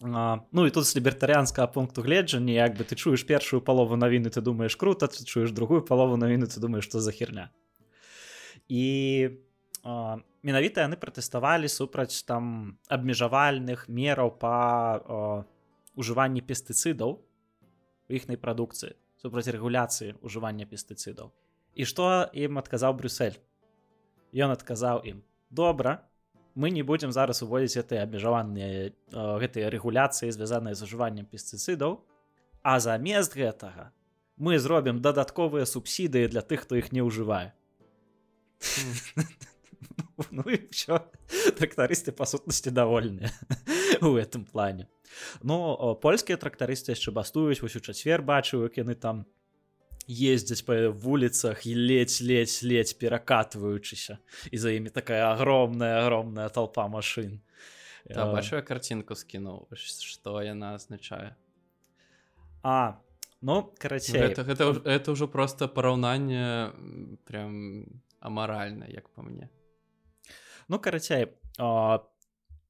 [0.00, 4.40] ну і тут з лібертарыянскага пункту гледжання як бы ты чуеш першую палову навіны ты
[4.40, 7.50] думаешь круто ты чуеш другую палову навіны ты думаешь что за херня.
[8.68, 9.30] І
[9.84, 15.44] а, менавіта яны пратэставалі супраць там абмежавальных мераў па
[15.96, 17.20] ужыванні пестыцыдаў
[18.08, 21.28] іхнай прадукцыі супраць рэгуляцыі ўжывання пестыцыдаў.
[21.76, 23.36] І што ім адказаў брюссель?
[24.32, 26.08] Ён адказаў ім добра
[26.54, 32.00] мы не будзем зараз уводзіць гэтыя абмежаваныя гэтыя рэгуляцыі звязаныя з ужываннем пестыцыдаў.
[32.62, 33.92] А замест гэтага
[34.36, 37.52] мы зробім дадатковыя субсідыі для тых хто іх не ўжывае.
[40.30, 40.44] Ну
[41.56, 43.32] трактарысты па сутнасці давольныя
[44.04, 44.88] у гэтым плане.
[45.42, 49.24] Ну польскія трактарысты яшчэ бастуюць вось у чацвер бачыў як яны там
[50.10, 54.18] ездзяць па вуліцах і ледзь ледзь ледзь перакатваючыся
[54.50, 57.40] і за імі такая огромная огромная толпа машин.
[58.10, 61.36] Да, бачу карцінку скінуў што яна азначае
[62.62, 62.98] а
[63.40, 66.74] ну карацей это, гэта, это ўжо просто параўнанне
[67.24, 67.86] прям
[68.20, 69.48] амаральна як по мне.
[70.68, 72.10] Ну карацей по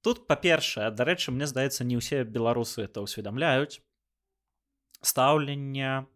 [0.03, 3.81] тут па-першае дарэчы мне здаецца не ўсе беларусы это ўсведамляюць
[5.05, 6.07] стаўленне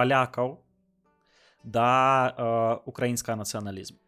[0.00, 0.56] палякаў
[1.64, 1.88] да
[2.32, 4.00] э, украінскага нацыяналізму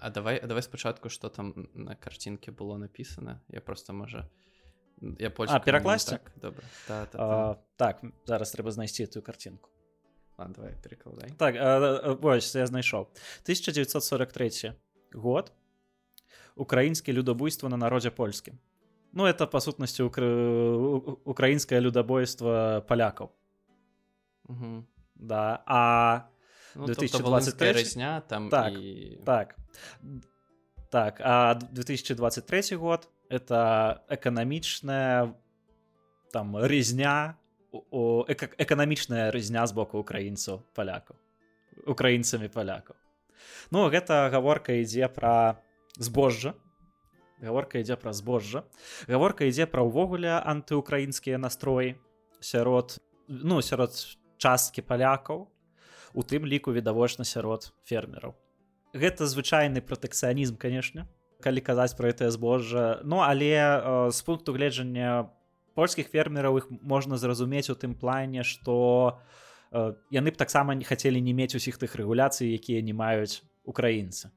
[0.00, 3.40] А давай давай спачатку что там на карцінке было написано.
[3.48, 4.26] Я просто можа
[5.18, 7.56] я а, перакласці так, добра та, та, та.
[7.76, 9.70] так зараз трэба знайсці эту карцінку
[10.38, 11.30] давай перекладай.
[11.36, 11.54] Так
[12.20, 13.00] вось я знайшоў
[13.44, 14.74] 1943
[15.12, 15.52] год.
[16.56, 18.58] Украінскае людабуйства на народзе польскім
[19.12, 20.26] Ну это па сутнасці укра...
[21.24, 23.30] украінскае людабойства палякаў
[25.16, 26.28] да а
[26.74, 29.18] ну, 2023 рэзня там так і...
[29.24, 29.56] так.
[30.90, 35.34] Так а 2023 год это эканамічная
[36.32, 37.36] там рызня
[37.72, 41.16] эканамічная рызня з боку украінцаў палякаў
[41.86, 42.96] украінцамі палякаў
[43.70, 45.58] Ну гэта гаворка ідзе пра
[45.98, 46.54] збожжа
[47.42, 48.64] гаворка ідзе пра збожжа
[49.08, 51.96] гаворка ідзе пра ўвогуле антыукраінскія настроі
[52.40, 52.98] сярод
[53.28, 53.92] ну сярод
[54.38, 55.46] часткі палякаў
[56.14, 58.34] у тым ліку відавочна сярод фермераў.
[58.96, 61.04] Гэта звычайны пратэкцыянізм канешне
[61.40, 63.00] калі казаць пра гэтае збожжа.
[63.04, 65.28] Ну але э, з пункту гледжання
[65.76, 69.20] польскіх фермераў іх можна зразумець у тым плане што
[69.72, 74.32] э, яны б таксама не хацелі не мець усіх тых рэгуляцый якія не маюць украінцы.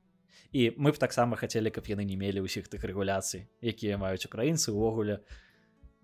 [0.52, 4.76] І мы б таксама хацелі каб яны не мелі ўсіх тых рэгуляцый якія маюць украінцы
[4.76, 5.24] увогуле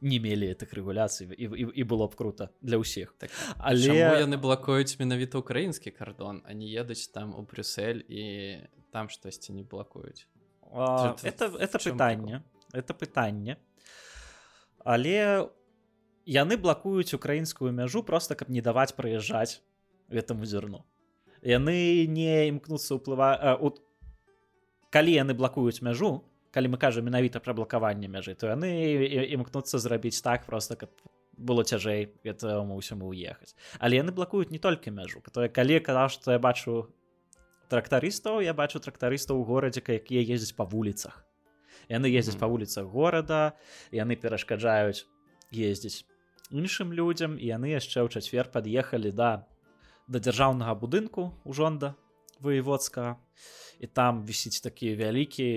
[0.01, 4.37] не мелі тых рэгуляцый і, і, і было б круто для ўсіх так, але яны
[4.37, 8.23] блакуюць менавіта украінскі кардон они едуць там у брюссель і
[8.91, 10.27] там штосьці не блакуюць
[11.23, 13.57] это это пытанне это пытанне
[14.83, 15.49] але
[16.25, 19.61] яны блакуюць украінскую мяжу просто каб не даваць прыязджаць
[20.09, 20.85] гэтаму зерну.
[21.41, 23.73] Яны не імкнуцца ўплыва у
[24.89, 26.25] калі яны блакуюць мяжу
[26.55, 28.71] калі мы кажам менавіта пра блакаванне мяжы то яны
[29.35, 30.95] імкнуцца зрабіць так просто каб
[31.35, 35.19] было цяжэй гэтаму ўсяму уехаць але яны блакуюць не толькі мяжу.
[35.19, 36.87] Которая калі казаў што я бачу
[37.67, 41.19] трактарыстаў я бачу трактарыстаў у горадзе якія ездзяць па вуліцах.
[41.91, 43.59] Яны ездзяць па вуліцах горада
[43.91, 45.03] яны перашкаджаюць
[45.51, 46.07] ездзіць
[46.51, 49.43] іншым людзям і яны яшчэ ў чацвер пад'ехалі да
[50.07, 51.95] да дзяржаўнага будынку у жонда
[52.39, 53.15] воеводска
[53.79, 55.47] і там вісіць такі вялікі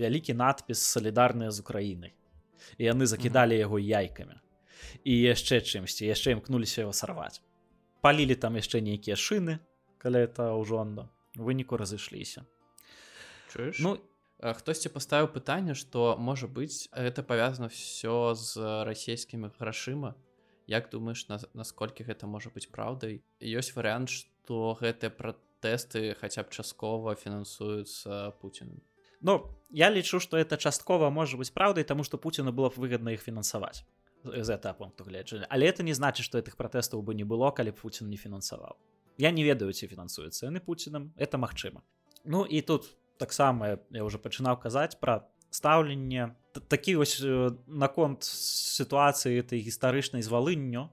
[0.00, 2.12] вялікі надпіс салідарныя з украінай
[2.78, 4.40] і яны закідалі яго яйкамі
[5.04, 7.40] і яшчэ чымсьці яшчэ імкнуліся его сарваць
[8.00, 9.58] палілі там яшчэ нейкія шыны
[9.98, 12.44] каля это ў жонда выніку разышліся
[13.52, 13.80] Чуеш?
[13.80, 13.98] ну
[14.40, 20.16] хтосьці паставіў пытанне што можа быць это павязана все з расійскімі грашыма
[20.66, 25.14] Як думаеш на, насколькі гэта можа быць праўдай ёсць варыянт што гэтыя
[25.60, 28.80] пратэсты хаця б часткова фінансуюцца Пуціным
[29.20, 33.12] Ну я лічу што это часткова можа быць праўдай таму што Пуціну было б выгодна
[33.12, 33.84] іх фінансаваць
[34.24, 38.10] этого пункту гледжання але это не значыць што этих пратэстаў бы не было калі Пуін
[38.10, 38.76] не фінансаваў
[39.18, 41.82] я не ведаю ці фінансуецца яны Пуціным это магчыма
[42.24, 46.36] Ну і тут таксама я уже пачынаў казаць пра стаўленне
[46.68, 47.22] такі вось
[47.66, 50.90] наконт сітуацыі этой гістарычнай з валынню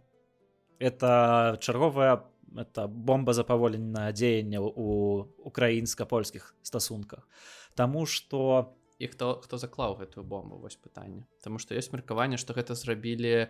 [0.79, 7.27] это чарговая это бомба запаволеная дзеяння у украінска-польскіх стасунках
[7.75, 12.53] Таму что і хто хто заклаў гэтую бомбу вось пытанне Таму што ёсць меркаванне што
[12.53, 13.47] гэта зрабілі э,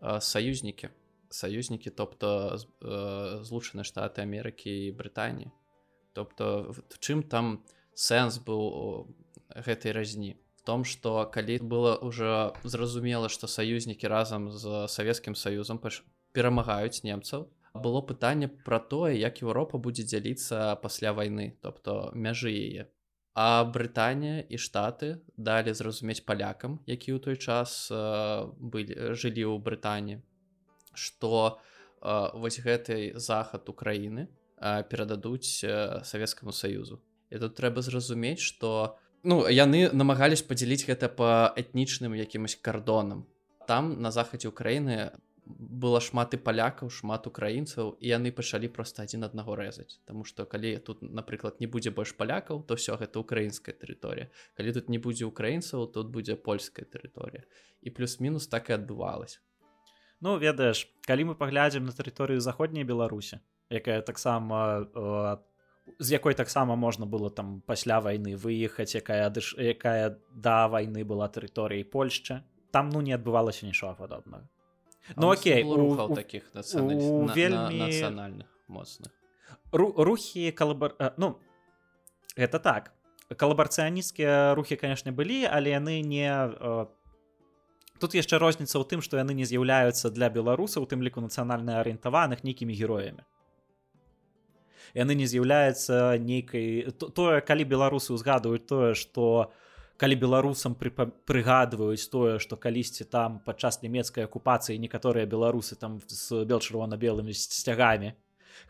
[0.00, 0.90] саюзнікі.
[1.30, 5.50] Саюзнікі тобто э, злучаны штаты Амерыкі і Брытаніі.
[6.12, 7.62] Тобто чым там
[7.94, 9.06] сэнс быў
[9.54, 10.36] гэтай разні?
[10.56, 15.80] В том что калі было уже зразумела что саюзнікі разам з савецкім саюзам
[16.32, 22.88] перамагаюць немцаў было пытанне про тое як Еўропа будзе дзяліцца пасля войны тобто мяжы яе
[23.34, 27.96] а Брытанія і штаты далі зразумець палякам які ў той час э,
[28.58, 30.22] былі жылі ў Брытаніі
[30.94, 31.60] что
[32.02, 34.28] э, вось гэтай захад Украіны
[34.58, 37.00] э, перададуць э, савецкаму саюзу.
[37.30, 43.26] І тут трэба зразумець что ну яны намагались подзяліць гэта по этнічным якімось кардонам.
[43.66, 45.12] Там на захадзе Украіны
[45.58, 50.00] было шмат і палякаў шмат украінцаў і яны пачалі просто адзін аднаго рэзаць.
[50.06, 54.30] Таму что калі тут напрыклад не будзе больш палякаў то все гэта украінская тэрыторыя.
[54.56, 57.44] Калі тут не будзе украінцаў тут будзе польская тэрыторыя.
[57.82, 59.40] І плюс-мінус так і адбывалась
[60.20, 65.36] Ну ведаеш калі мы паглядзім на тэрыторыю заходняй беларусі якая таксама э,
[65.98, 71.28] з якой таксама можна было там пасля вайны выехаць якая адыш якая да вайны была
[71.28, 74.44] тэрыторыяй Польшча там ну не адбывалася нічога падобнага
[75.16, 79.12] Ну окей у таких вельмі нацыянальных моцных
[79.72, 81.38] рухі калабар ну
[82.36, 82.92] это так.
[83.30, 86.26] Калабарцыянісцкія рухі канешне былі але яны не
[88.02, 92.42] тут яшчэ розніца ў тым што яны не з'яўляюцца для беларусаў тым ліку нацыянальна арыентаваных
[92.42, 93.22] нейкімі героямі
[94.98, 99.52] яны не з'яўляецца нейкай тое калі беларусы ўзгадваюць тое што
[100.00, 106.64] калі беларусам прыгадваюць тое што калісьці там падчас нямецкай акупацыі некаторыя беларусы там з бел
[106.64, 108.14] чырвона-белымі сцягамі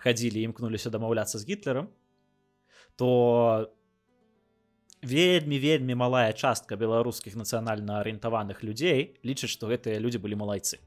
[0.03, 1.87] хадзілі імкнуліся дамаўляцца з гітлерам
[2.99, 3.71] то
[5.03, 10.83] вельмі вельмі малая частка беларускіх нацыянальна арыентаваных людзей лічаць што гэтыя людзі былі малайцы.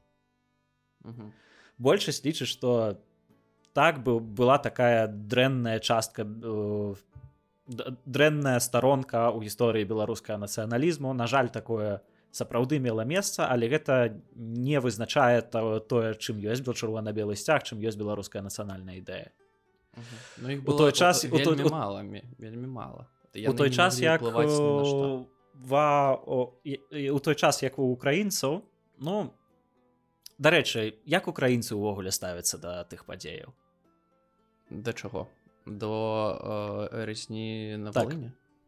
[1.78, 3.00] Большасць лічыць што
[3.74, 6.94] так бы была такая дрэнная частка э,
[7.66, 11.16] дрэнная старонка ў гісторыі беларускага нацыяналізму.
[11.16, 16.74] На жаль такое сапраўды мела месца але гэта не вызначае то тое чым ёсць был
[16.74, 19.30] чырвона-белы сцяг чым ёсць беларуская нацыянальная ідэя.
[20.42, 22.02] Ну, у той час у той мала
[22.38, 23.06] вельмі мала.
[23.34, 24.20] У той час як
[25.54, 28.60] ва у той час як у украінцаў
[28.98, 29.32] ну
[30.38, 33.54] дарэчы як украінцы ўвогуле ставяцца да тых падзеяў?
[34.70, 35.30] Да чаго
[35.66, 38.12] до э, рызні на так,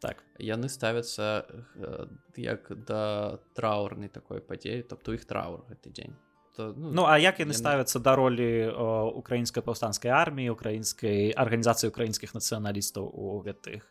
[0.00, 0.24] так.
[0.38, 1.44] Яны ставяцца
[1.76, 2.06] э,
[2.36, 6.16] як да траўрнай такой падзеі тобто іх траур гэты дзень
[6.56, 8.72] то, ну, ну а як яны ставяцца да ролі
[9.12, 13.84] украінскай паўстанцкай арміі украінскай арганізацыі украінскіх нацыяналістаў у гэтых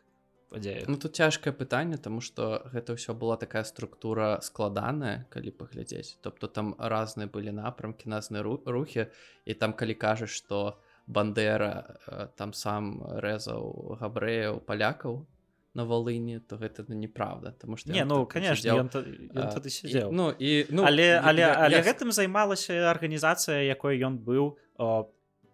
[0.50, 6.18] падзеях ну тут цяжкае пытанне тому что гэта ўсё была такая структура складаная калі паглядзець.
[6.22, 9.14] Тобто там разныя былі напрамкі назныя рухі
[9.46, 15.26] і там калі кажаш что у бандера э, там сам рэзаў габрэяў палякаў
[15.76, 18.56] на валыні то гэта неправда тому что не ну конечно
[19.70, 20.12] сидел.
[20.12, 21.84] Ну і ну але але я, але я...
[21.84, 24.58] гэтым займалася арганізацыя якой ён быў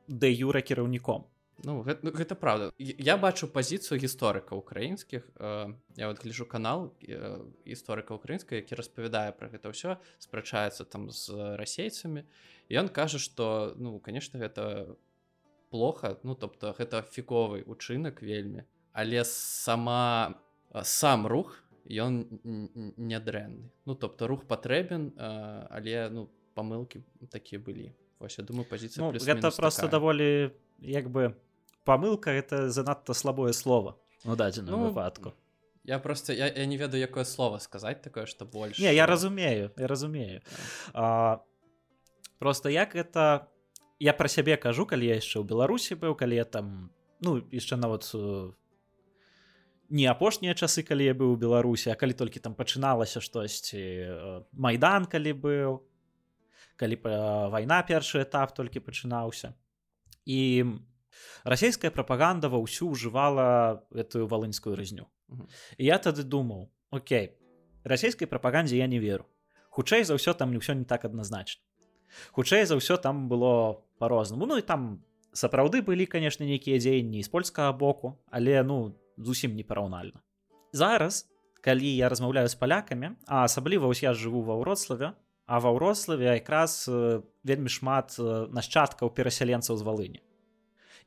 [0.08, 1.26] дэ юра кіраўніком
[1.64, 2.72] ну гэта, ну гэта правда.
[2.78, 6.93] Я бачу пазіцыю гісторыка украінскіх э, я вот гляжу канал
[7.66, 12.24] гісторыка э, украінска які распавядае про гэта ўсё спрачаецца там з расейцамі
[12.72, 14.95] ён кажа что ну конечно гэта
[15.72, 20.36] плохо ну тобто гэта фіковы учынак вельмі але сама
[20.84, 22.28] сам рух ён
[22.97, 23.72] нядрэнны.
[23.86, 27.91] Ну тобто рух патрэбен але ну памылки такія былі.
[28.19, 29.91] Вось я думаю пазіцыя ну, гэта просто такая.
[29.91, 31.36] даволі як бы
[31.84, 33.97] памылка это занадта слабое слово.
[34.24, 35.34] Ну дадзеным ну, выпадку.
[35.84, 39.72] я просто я, я не ведаю якое слово сказаць такое что больше не я разумею
[39.78, 40.41] я разумею.
[40.93, 41.41] А,
[42.39, 43.47] просто як это
[44.02, 46.89] я про сябе кажу калі я яшчэ ў беларусі быў калі я там
[47.22, 48.49] ну яшчэ нават э,
[49.93, 54.41] не апошнія часы калі я быў у беларусі а калі толькі там пачыналася штосьці э,
[54.58, 55.78] майдан калі быў
[56.82, 56.97] калі
[57.54, 59.54] вайна першы этап толькі пачынаўся
[60.26, 60.66] і
[61.45, 65.06] расійская прапаганда ва ўсю ўжывала гэтую валынскую рызню
[65.78, 67.38] і я тады думаў Окей
[67.86, 69.30] расійскай прапагандзе я не веру
[69.70, 71.62] хутчэй за ўсё там не ўсё не так адназначна
[72.34, 75.06] хутчэй за ўсё там было по-рознаму ну і там
[75.38, 80.26] сапраўды былі канешне нейкія дзеянні з польскага боку але ну зусім не параўнальна.
[80.74, 81.28] Зараз
[81.62, 85.14] калі я размаўляю з палякамі а асабліва вось я жыву ва ўроцлаве
[85.45, 86.89] а ва ўроцлаве якраз
[87.45, 88.18] вельмі шмат
[88.49, 90.22] нашчадкаў перасяленцаў з валыні.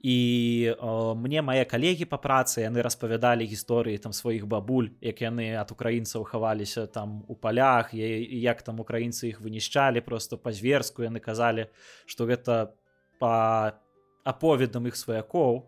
[0.05, 5.57] І о, мне мае калегі па працы яны распавядалі гісторыі там сваіх бабуль як яны
[5.57, 11.72] ад украінцаў хаваліся там у палях як там украінцы іх вынішчалі просто па-зверску яны казалі
[12.05, 12.76] што гэта
[13.18, 13.78] па
[14.24, 15.62] аповедам іх сваякоў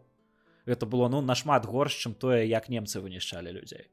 [0.66, 3.86] гэта было ну нашмат горш чым тое як немцы вынішчалі людзей.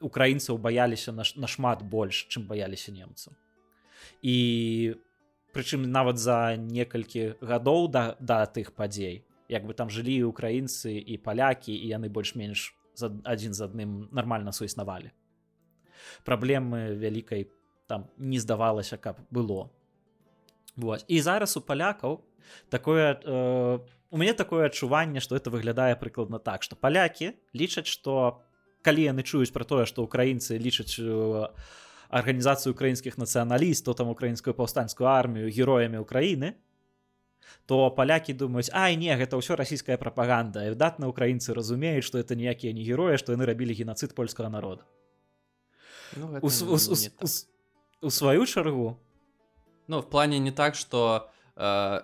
[0.00, 3.34] Украінцаў баяліся нашмат больш чым баяліся немцам
[4.22, 4.94] і
[5.52, 11.16] прычым нават за некалькі гадоў да да тых падзей як бы там жылі украінцы і
[11.18, 15.10] палякі і яны больш-менш за адзін з адным нармальна суіснавалі.
[16.24, 17.48] Праблемы вялікай
[17.88, 19.72] там не здавалася каб было
[20.78, 22.24] вот і зараз у палякаў
[22.70, 23.78] такое э,
[24.10, 28.40] у мяне такое адчуванне что это выглядае прыкладна так что палякі лічаць что
[28.82, 31.48] калі яны чуюць про тое что украінцы лічаць у э,
[32.08, 36.54] арганізацыю украінскіх нацыяналістаў там украінскую паўстанцкую армію героямі Украіны
[37.66, 42.34] то палякі думаюць Ай не гэта ўсё расійская прапаганда і выдатна украінцы разумеюць што это
[42.34, 44.88] ніякія не героі што яны рабілі геноцид польскага народа
[46.16, 47.28] ну, у, у, у, так.
[48.00, 48.96] у сваю чаргу
[49.88, 52.02] Ну в плане не так что э,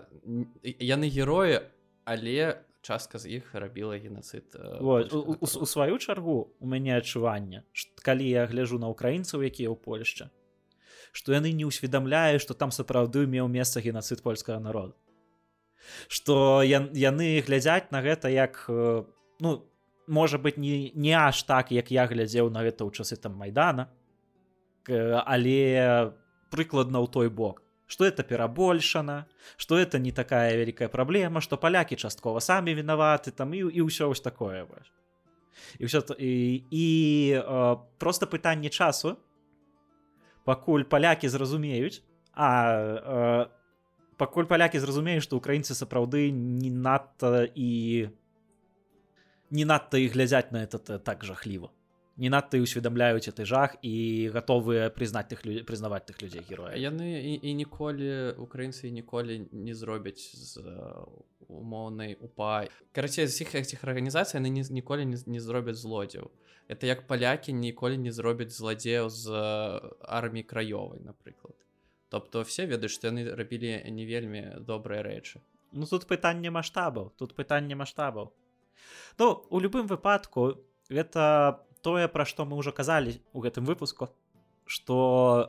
[0.64, 1.61] яны героі
[2.05, 7.64] але частка з іх рабіла геноцид э, у, у, у сваю чаргу у мяне адчуванне
[8.03, 10.30] калі я гляжу на украінцаў якія ў Польшча
[11.12, 14.97] што яны не ўсведамляюць што там сапраўды меў месца геноцид польскага народа.
[16.09, 19.05] Што я, яны глядзяць на гэта як э,
[19.41, 19.51] ну
[20.07, 23.89] можа быть не не аж так як я глядзеў на гэта ў часы там майдана
[24.89, 26.12] але
[26.53, 29.26] прыкладна ў той бок что это перабольшана
[29.57, 34.09] что это не такая вялікая праблема что палякі часткова самі вінаваты там і і ўсё
[34.09, 34.93] вось такое вось
[35.78, 36.87] і все і, і
[37.37, 39.16] э, просто пытанне часу
[40.45, 43.47] пакуль палякі зразумеюць а э,
[44.16, 48.09] пакуль палякі зразумеюць што украінцы сапраўды не надта і
[49.51, 51.70] не надта і глядзяць на это так жахліва
[52.16, 56.74] не надта усведамляюць ты жах і гатовыя прызнаць тых людзей прызнаваць тых людзей героя.
[56.78, 60.62] Яны і, і ніколі украінцы ніколі не зробяць з
[61.48, 62.66] умоўнай упа.
[62.92, 66.30] Карацей з іх этих арганізацый яны ніколі не, не зробяць злодзеў
[66.68, 69.28] это як палякі ніколі не зробяць зладзеяў з
[70.00, 71.56] арміі краёвай напрыклад
[72.08, 75.42] тобто все ведаюць што яны рабілі не вельмі добрыя рэчы
[75.72, 78.32] ну тут пытанне маштабаў тут пытанне маштабаў
[79.18, 84.11] ну у любым выпадку это тое пра што мы ўжо казалі у гэтым выпуску
[84.64, 84.97] што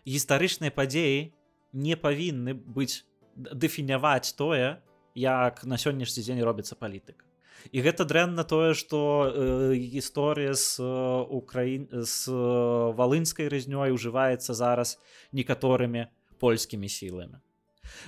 [0.03, 1.31] гістарычныя падзеі
[1.71, 3.03] не павінны быць
[3.35, 4.79] дэфіняваць тое
[5.15, 7.23] як на сённяшні дзень робіцца палітыка
[7.71, 10.85] і гэта дрэнна тое што э, гісторыя з э,
[11.29, 14.99] украін з э, валынскай рызнёй ужываецца зараз
[15.31, 16.07] некаторымі
[16.39, 17.39] польскімі сіламі.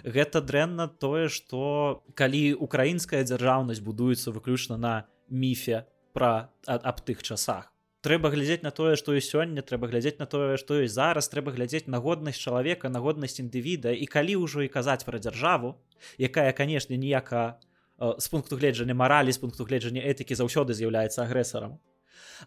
[0.03, 4.93] Гэта дрэнна тое што калі украінская дзяржаўнасць будуецца выключна на
[5.29, 7.71] міфе пра аб тых часах
[8.01, 11.53] трэба глядзець на тое што і сёння трэба глядзець на тое што і зараз трэба
[11.55, 13.91] глядзець на годнасць чалавека на годнасць індывіда.
[13.93, 15.75] І калі ўжо і казаць пра дзяржаву
[16.17, 17.57] якая канешне ніяка
[17.97, 21.79] з э, пункту гледжання маралі з пункту гледжання этыкі заўсёды з'яўляецца агрэсарам.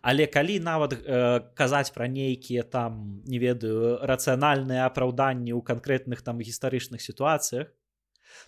[0.02, 6.38] Але калі нават э, казаць пра нейкія там не ведаю рацыянальныя апраўданні ў канкрэтных там
[6.38, 7.74] гістарычных сітуацыях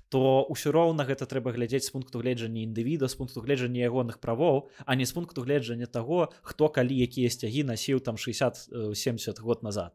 [0.09, 4.69] то ўсё роўна гэта трэба глядзець з пункту гледжання індывіда з пункту гледжання ягоных правоў
[4.87, 9.93] а не з пункту гледжання таго хто калі якія сцягі насіў там 60-70 год назад.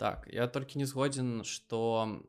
[0.00, 1.80] Так я толькі не згодзін что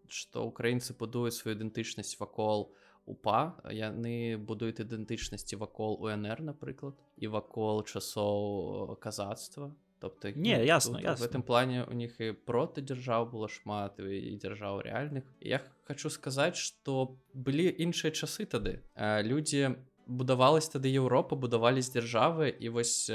[0.08, 2.76] что украінцы будуюць сваю ідэнтычнасць вакол
[3.06, 3.56] упа.
[3.72, 9.72] Яны будуюць ідэнтычнасці вакол унр напрыклад і вакол часоў казацтва
[10.02, 11.26] тобто не ну, ясно тут, ясно.
[11.26, 16.10] в этом плане у них і проти дзяржаў было шмат і дзяржаў рэальных я хочу
[16.10, 19.78] сказаць что былі іншыя часы тады людзі
[20.08, 23.10] будавалась тады Еўропа будавались дзяржавы і вось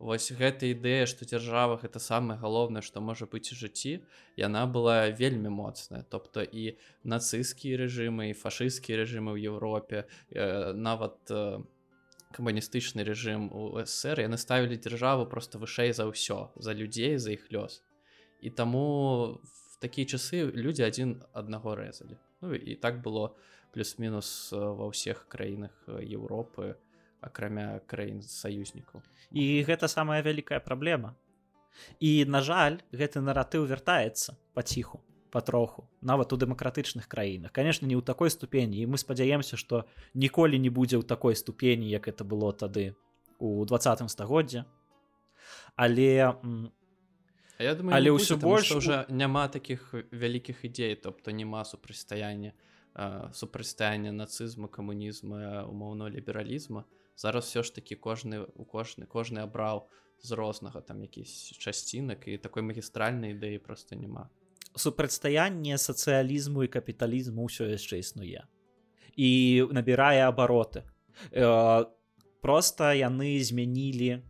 [0.00, 4.00] вось гэта ідэя што дзяржавах это самае галоўнае што можа быць у жыцці
[4.40, 6.04] яна была вельмі моцная.
[6.08, 10.08] Тобто і нацысцкія рэжымы і фашысцкія рэжымы ў Еўропе
[10.74, 11.68] нават у
[12.36, 17.50] камуністычны рэжым у ссср яны ставілі дзяржаву просто вышэй за ўсё за людзей за іх
[17.50, 17.82] лёс.
[18.40, 23.36] І таму в такія часы людзі адзін аднаго рэзалі Ну і так было
[23.74, 26.76] плюс-мінус ва ўсіх краінах Еўропы
[27.20, 31.14] акрамя краін саюзнікаў і гэта самая вялікая праблема.
[32.00, 38.02] І на жаль гэты наратыў вяртаецца паціху патроху нават у дэмакратычных краінах конечно не ў
[38.02, 42.52] такой ступені і мы спадзяемся что ніколі не будзе ў такой ступені як это было
[42.52, 42.94] тады
[43.38, 44.66] у двадцатым стагоддзя
[45.76, 46.34] але
[47.58, 52.52] я думаю але ўсё больш уже няма таких вялікіх ідзей тобто няма супрацьстаяння
[53.32, 56.84] супрацьстаяння нацызму камунізма умоўно лібералізма
[57.16, 59.88] зараз все ж таки кожны у кожны кожны абраў
[60.22, 64.28] з рознага там якісь часцінак і такой магістральнай ідэі просто няма
[64.76, 68.46] супрацьстаянне сацыялізму і капіталізму ўсё яшчэ існуе.
[69.16, 69.30] І
[69.70, 70.86] набірае абароты.
[71.32, 71.86] Э,
[72.40, 74.22] просто яны змянілі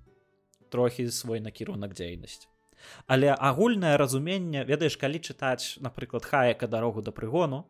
[0.71, 2.51] трохі свой накірунак дзейнасць
[3.07, 7.65] але агульнае разуменне ведаеш калі чытаць напрыклад хаяка дарогу да прыгону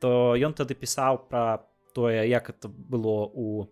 [0.00, 3.68] то ён тады пісаў пра тое як это было у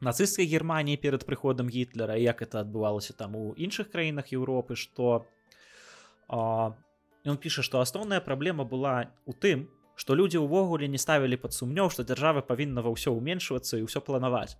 [0.00, 5.26] нацысцкай германії перад прыходам гітлера як это адбывалася там у іншых краінах Еўропы што
[6.28, 6.72] а,
[7.26, 9.66] ён піша што асноўная праблема была у тым
[9.96, 14.04] што людзі ўвогуле не ставілі пад сумнёў што дзяржава павінна ва ўсё ўменшвацца і ўсё
[14.08, 14.56] планаваць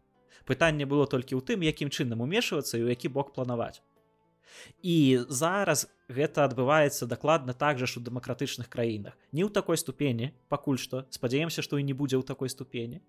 [0.47, 3.83] пытанне было толькі ў тым якім чынам умешвацца і ў які бок планаваць
[4.83, 9.19] і зараз гэта адбываецца дакладна так жа ж у дэмакратычных краінах.
[9.33, 13.03] Не ў такой ступені пакуль што спадзяемся што і не будзе ў такой ступені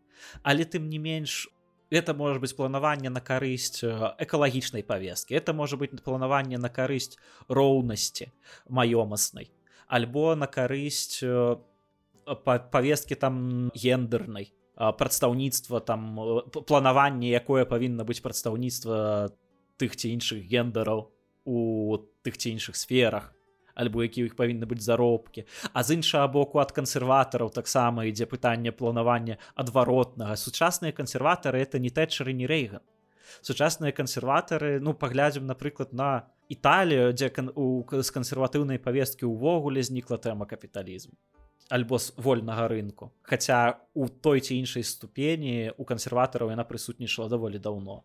[0.43, 1.47] але тым не менш
[1.89, 7.17] это может быть планаванне на карысць экалагічнай павесткі это можа быть планаванне на карысць
[7.47, 8.31] роўнасці
[8.69, 9.51] маёмаснай
[9.88, 11.23] альбо на карысць
[12.25, 16.19] павесткі там гендернай прадстаўніцтва там
[16.51, 19.31] планаванне якое павінна быць прадстаўніцтва
[19.77, 21.09] тых ці іншых гендараў
[21.47, 21.57] у
[22.21, 23.36] тых ці іншых сферах
[23.78, 25.45] альбо які іх павінны быць заробкі.
[25.73, 30.36] А з іншага боку ад кансерватараў таксама ідзе пытанне планавання адваротнага.
[30.36, 32.82] Сучасныя кансерватары это не тэчары не рэйган.
[33.41, 40.17] Сучасныя кансерватары ну паглядзім напрыклад на італію дзе кан у з кансерватыўнай павесткі ўвогуле знікла
[40.17, 41.13] тэма капіталізму
[41.69, 43.11] альбо з вольнага рынку.
[43.21, 48.03] Хаця у той ці іншай ступені у кансерватараў яна прысутнічала даволі даўно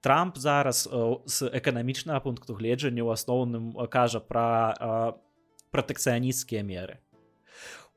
[0.00, 0.84] Трамп зараз
[1.26, 5.16] з эканамічнага пункту гледжання ў асноўным кажа пра
[5.72, 7.00] пратэкцыянісцкія меры.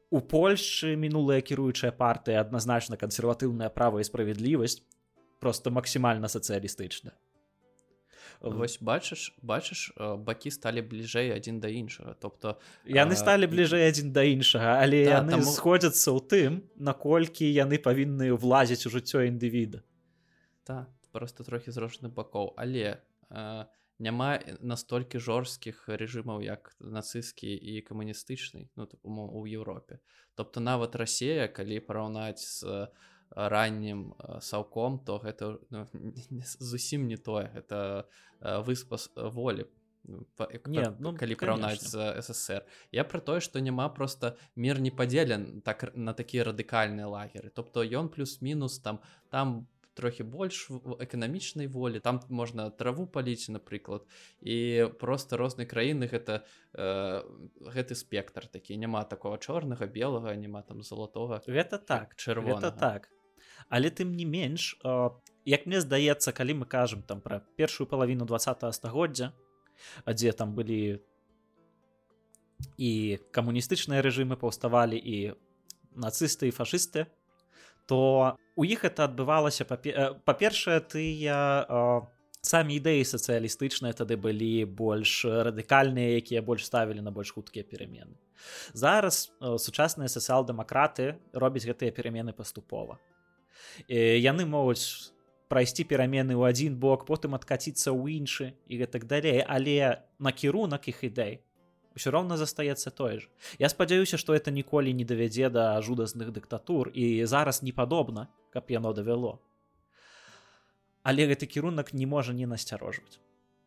[0.10, 4.80] У Польшчы мінулая кіруючая партыя адназначна кансерватыўная права і справядлівасць
[5.44, 7.12] просто максімальна сацыялістычна.
[8.42, 14.24] Вось бачыш бачыш бакі сталі бліжэй адзін да іншага тобто яны сталі бліжэй адзін да
[14.28, 15.48] іншага але да, яны таму...
[15.50, 19.82] сходзяцца ў тым наколькі яны павінны ўлазіць у жыццё індывіда
[20.68, 23.00] так просто трохі зрошаны бакоў але
[23.32, 23.66] э,
[24.00, 30.04] няма настолькі жорсткіх рэжымаў як нацысцкі і камуністычны ну, у Еўропе
[30.36, 32.92] тобто нават Расія калі параўнаць з
[33.36, 35.88] раннім саўком то гэта ну,
[36.60, 37.50] зусім не тое.
[37.56, 38.08] Это
[38.42, 39.66] выспас волі
[40.04, 40.26] ну,
[40.68, 42.66] не ну, калі параўнаць з ссср.
[42.92, 47.50] Я про тое что няма просто мир не падзелен так на такія радыкальныя лагеры.
[47.50, 49.00] Тобто ён плюс-мінус там
[49.30, 50.68] там трохі больш
[51.00, 54.04] эканамічнай волі там можна траву паліць напрыклад
[54.42, 56.44] і просто рознай краіны гэта
[56.76, 57.24] э,
[57.64, 63.10] гэты спектр такі няма такого чорнага белага няма там залатога гэта так чырвона так.
[63.70, 65.10] Але тым не менш э,
[65.46, 69.32] як мне здаецца калі мы кажам там пра першую палавіну два стагоддзя
[70.06, 71.00] дзе там былі
[72.78, 75.36] і камуністычныя рэжымы паўставалі і
[75.96, 77.08] нацысты і фашысты
[77.86, 81.38] то у іх это адбывалася па-першае тыя
[82.46, 88.16] самі ідэі сацыялістычныя тады былі больш радыкальныя якія больш ставілі на больш хуткія перамены.
[88.74, 93.02] Зараз сучасныя сацыял-дэмакраты робяць гэтыя перамены паступова.
[93.90, 95.12] Яны могуць
[95.50, 99.42] прайсці перамены ў адзін бок потым адкаціцца ў іншы і гэтак далей.
[99.42, 101.42] Але накірунак іх ідэй
[101.96, 103.30] все роўна застаецца той ж
[103.60, 108.72] я спадзяюся што это ніколі не давядзе да жудасных дыктатур і зараз не падобна каб
[108.72, 109.40] яно давяло
[111.04, 113.22] але гэты кірунак не можа не насцярожваць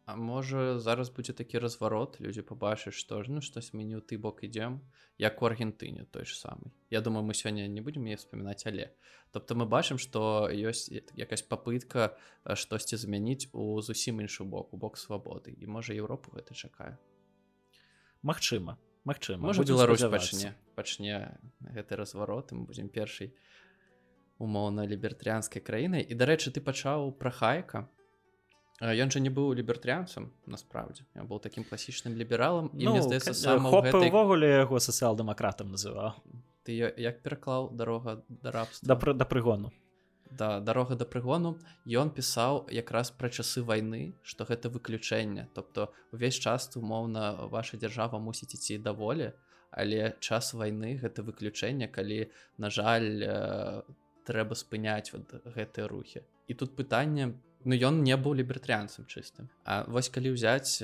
[0.08, 4.00] А можа зараз будзе такі разварот людзі побачаць што ж ну штось мы не ў
[4.00, 4.80] ты бок ідзем
[5.20, 8.88] як у Аргентыне той ж самый Я думаю мы сёння не будзем е вспоминаць але
[9.36, 12.16] тобто мы бачым што ёсць якась попытка
[12.48, 16.96] штосьці змяніць у зусім іншы бок у бок свабоды і можа Еўропу гэта чакае
[18.22, 23.34] Магчыма Магчыма можа Беларусь пачне пачне гэты разварот мы будзем першай
[24.38, 26.02] умоўна лібертарыянскай краінай.
[26.06, 27.88] І дарэчы ты пачаў пра хайка
[28.78, 33.90] ён жа не быў лібертарыянцам насправдзе я был таким класічным лібералам і ну, здаецца самвогуле
[33.90, 34.62] гэтай...
[34.62, 36.14] яго сацыял-дэмакратам называў.
[36.62, 38.86] Ты як пераклаў дарога да рабства?
[38.86, 39.74] Да, да прыгону
[40.30, 45.48] да дарога да прыгону ён пісаў якраз пра часы вайны што гэта выключэнне.
[45.54, 49.32] Тобто увесь час умоўна ваша дзяржава мусіць ісці даволі
[49.70, 53.24] але час вайны гэта выключэнне калі на жаль
[54.28, 56.24] трэба спыняць вот гэтыя рухі.
[56.48, 59.50] І тут пытанне ну ён не быў лібертарыянцам чыстым.
[59.64, 60.80] А вось калі ўзяць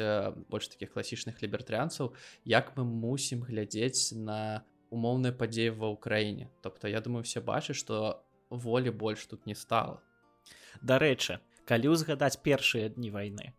[0.51, 2.13] больш такіх класічных лібертарыянцаў
[2.45, 4.65] як мы мусім глядзець на
[4.95, 10.01] умоўныя падзеі ва ўкраіне тобто я думаю все бачаць што волі больш тут не стала
[10.83, 13.53] Дарэчы калі ўзгадаць першыя дні вайны.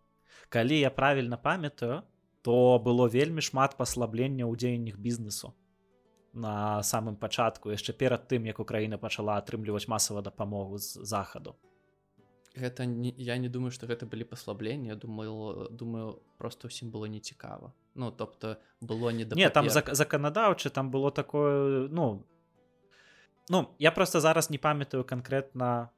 [0.49, 2.03] Калі я правільна памятаю
[2.45, 5.55] то было вельмі шмат паслаблення ў дзеяннях бізнесу.
[6.33, 11.55] На самым пачатку яшчэ перад тым як Украіна пачала атрымліваць масава дапамогу з захаду.
[12.53, 17.73] Гэта не я не думаю что гэта былі паслаблення думаю думаю просто ўсім было нецікава.
[17.95, 22.27] Ну тобто было не да не там зак заканадаўчы там было такое ну
[23.49, 25.91] ну я просто зараз не памятаю конкретно.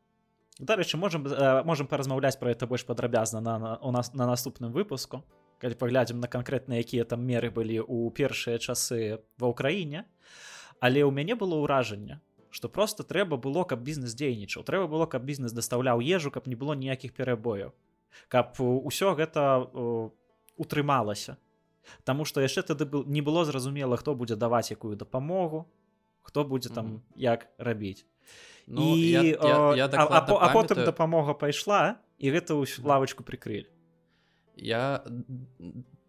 [0.60, 1.28] Дарэчы можем
[1.66, 5.24] можем паразмаўляць про это больш падрабязна на, на у нас на наступным выпуску
[5.62, 10.06] калі паглядзім на канкрэтна якія там меры былі ў першыя часы ва ўкраіне
[10.82, 15.22] але ў мяне было ўражанне что просто трэба было каб бізнес дзейнічаў трэба было каб
[15.26, 17.74] бізнес дастаўляў ежу каб не было ніякіх перабояў
[18.28, 19.70] каб ўсё гэта
[20.58, 21.38] утрымалася.
[22.04, 25.70] Таму што яшчэ тады был не было зразумела хто будзе даваць якую дапамогу
[26.28, 27.02] хто будзе там mm -hmm.
[27.16, 28.06] як рабіць.
[28.68, 33.24] Ну, і я, я, я а, а, а потым дапамога пайшла і гэта ўсю лавочку
[33.24, 33.72] прикрылі
[34.60, 35.00] я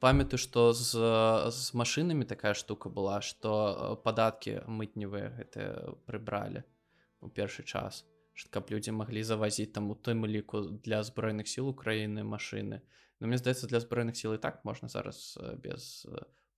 [0.03, 0.99] памятаю што з,
[1.55, 6.66] з машынамі такая штука была што падаткі мытневыя гэта прыбралі
[7.23, 8.03] у першы час
[8.51, 12.83] каб людзі маглі завазіць там у тым ліку для збройных сіл украіны машыны
[13.21, 16.07] Ну мне здаецца для збройных сіл і так можна зараз без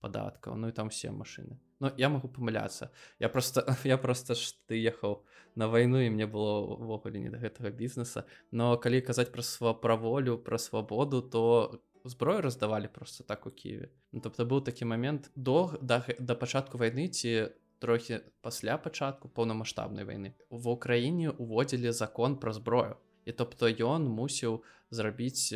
[0.01, 1.59] падаткаў ну і там все машины.
[1.79, 5.23] Ну я могу памыляцца я просто я просто ж ты ехаў
[5.55, 9.73] на вайну і мне было ўвогуле не да гэтага бізнеса но калі казаць пра сва
[9.73, 13.89] пра волю пра свабоду то зброю раздавалі просто так у Киеве.
[14.11, 17.49] Ну, тобто быў такі момент до да, да пачатку вайны ці
[17.79, 22.97] трохі пасля пачатку поўнамасштабнай вайны в украіне уводзілі закон пра зброю.
[23.25, 25.53] І тобто ён мусіў зрабіць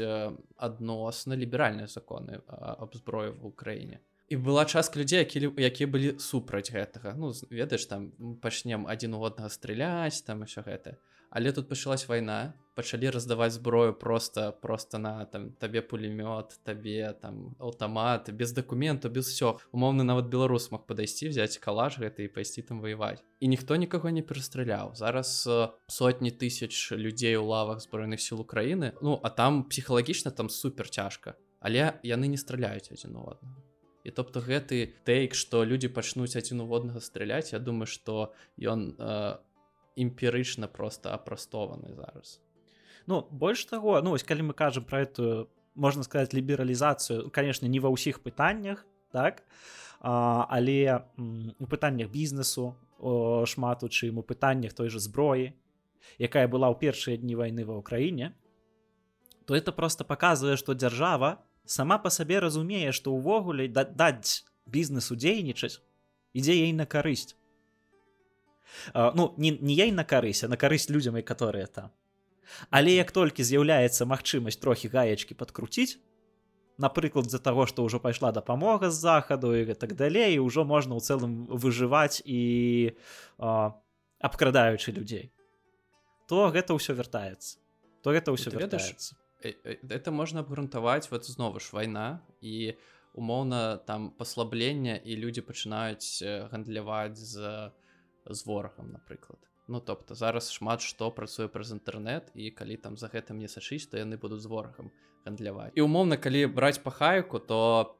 [0.57, 6.71] адносна ліберальныя законы аб зброю в Украіне і была частка людзей які якія былі супраць
[6.73, 7.13] гэтага.
[7.17, 8.11] Ну ведаеш там
[8.41, 10.97] пачнем адзін у однага страляць там усё гэта.
[11.29, 17.55] Але тут пачалась вайна пачалі раздаваць зброю просто просто на там табе пулемёт табе там
[17.59, 22.61] аўтамат без дакументу без все умоўны нават беларус мог падайсці взять калаж гэта і пайсці
[22.61, 23.21] там ваяваць.
[23.39, 24.95] І ніхто нікога не перастраляў.
[24.95, 25.47] Зараз
[25.87, 28.93] сотні тысяч людзей у лавах збройных сіл Украіны.
[29.01, 31.35] Ну а там псіхалагічна там супер цяжка.
[31.59, 33.64] Але яны не страляюць адзін у аднаго
[34.05, 39.37] і тобто гэты тэйк што людзі пачнуць адзін уводнага страляць Я думаю што ён э,
[39.97, 42.39] эмпірычна просто апрастованы зараз.
[43.09, 47.81] Ну больш таго ну вось калі мы кажам про эту можна сказать лібералізацыю конечно не
[47.81, 49.43] ва ўсіх пытаннях так?
[49.99, 51.01] А, але
[51.57, 52.77] у пытаннях бізнесу
[53.45, 55.57] шмат у чым у пытаннях той же зброі
[56.21, 58.37] якая была ў першыя дні вайны ва ўкраіне
[59.45, 65.81] то это просто показывае что дзяржава сама по сабе разумее што ўвогуле даць бізнесу дзейнічаць
[66.33, 67.35] ідзе ей на карысць
[68.93, 71.89] ну не, не ей на карысь а на карысць людзям і которые там.
[72.69, 75.97] Але як толькі з'яўляецца магчымасць трохі гаечкі падкруціць
[76.77, 81.01] напрыклад з-за таго што ўжо пайшла дапамога з захаду і так далей ўжо можна ў
[81.01, 82.93] цэлым выжываць і
[84.21, 85.31] абкрадаючы людзей
[86.27, 87.57] то гэта ўсё вяртаецца.
[88.01, 89.24] То гэта ўсё Э, э,
[89.89, 92.73] это можна абгрунтаваць вот знову ж вайна і
[93.13, 97.71] умоўна там паслаблення і людзі пачынаюць э, гандляваць з
[98.25, 103.07] з ворагам напрыклад Ну тобто зараз шмат што працуе праз інтэрнэт і калі там за
[103.07, 104.91] гэтым не сачыць то яны будуць з ворагам
[105.25, 107.95] гандляваць і умоўна калі браць па хайку то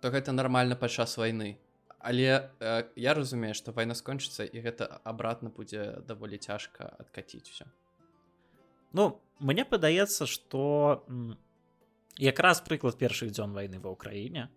[0.00, 1.58] то гэта нармальна падчас вайны
[1.98, 7.66] але э, я разумею што вайна скончыцца і гэта абратна будзе даволі цяжка адкаціць все
[8.92, 11.04] Ну мне падаецца что
[12.18, 14.48] якраз прыклад першых дзён войны ва ўкраіне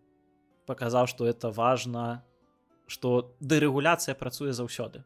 [0.66, 2.26] показаў что это важно
[2.88, 5.04] что дэрэгуляцыя працуе заўсёды.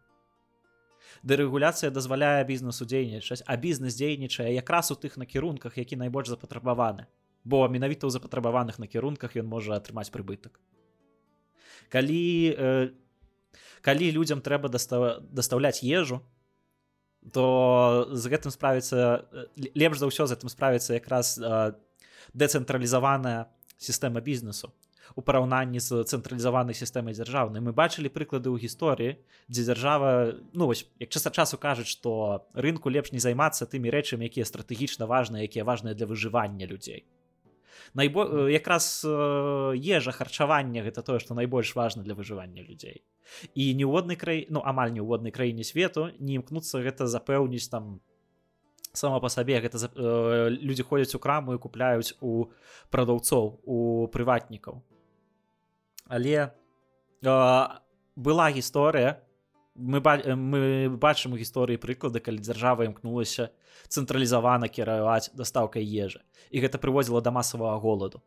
[1.23, 7.07] Дэрэгуляцыя дазваляе бізнесу дзейнічаць а бізнес дзейнічае якраз у тых накірунках які найбольш запатрабаваны
[7.43, 10.59] бо менавіта ў запатрабаваных накірунках ён можа атрымаць прыбытак.
[11.87, 12.91] Калі э,
[13.81, 16.19] калі людзям трэба дастава дастаўляць ежу
[17.33, 19.27] то з гэтым справіцца
[19.75, 21.39] лепш за ўсё з гэтым справіцца якраз
[22.33, 24.73] дэцэнтралізаваная сістэма бізнесу
[25.15, 27.63] у параўнанні з цэнтралізаванай сістэмай дзяржаўнай.
[27.63, 29.17] Мы бачылі прыклады ў гісторыі
[29.47, 34.27] дзе дзяржава ну вось як часа часу кажуць што рынку лепш не займацца тымі рэчамі
[34.27, 37.07] якія стратэгічна важныя якія важныя для выжывання людзей
[37.93, 43.03] найбо якраз э, ежа харчавання гэта тое што найбольш важна для выжывання людзей.
[43.55, 47.99] І ніводнай край ну амаль ніводнай краіне свету не імкнуцца гэта запэўніць там
[48.93, 49.61] сама па сабе.
[49.61, 52.49] Гэта э, людзі ходзяць у краму і купляюць у
[52.89, 54.81] прадаўцоў у прыватнікаў.
[56.07, 56.49] Але э,
[58.15, 59.21] была гісторыя
[59.77, 63.49] мы ба мы бачым у гісторыі прыклады калі дзяржава імкнулася
[63.87, 68.21] цэнтралізавана кіраваць дастаўкай ежы і гэта прыводзіла да масавага голаду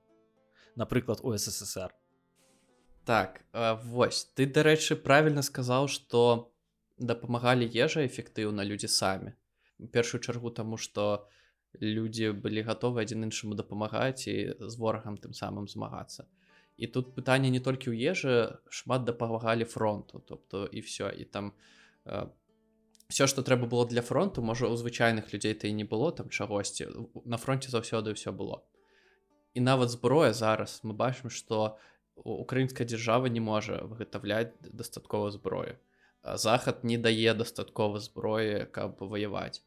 [0.76, 1.90] напрыклад у ссср.
[3.05, 6.53] Так э, вось ты дарэчы правільна сказаў што
[6.98, 9.34] дапамагалі ежа эфектыўна людзі самі.
[9.92, 11.26] Першую чаргу таму што
[11.80, 16.26] людзі былі гатовы адзін іншаму дапамагаць і з ворагам тым самым змагацца
[16.80, 21.52] і тут пытанне не толькі ў ежы шмат дапамагалі фронту тобто і все і там
[22.08, 22.26] э,
[23.08, 26.32] все что трэба было для фронту можа у звычайных людзей то і не было там
[26.32, 26.88] чагосьці
[27.24, 28.64] на фронте заўсёды все было.
[29.52, 30.80] І нават зброя зараз.
[30.84, 31.76] Мы бачым что
[32.24, 35.76] украінская дзяржава не можа выгатаўляць дастаткова зброю
[36.22, 39.62] захад не дае дастаткова зброі каб ваяваць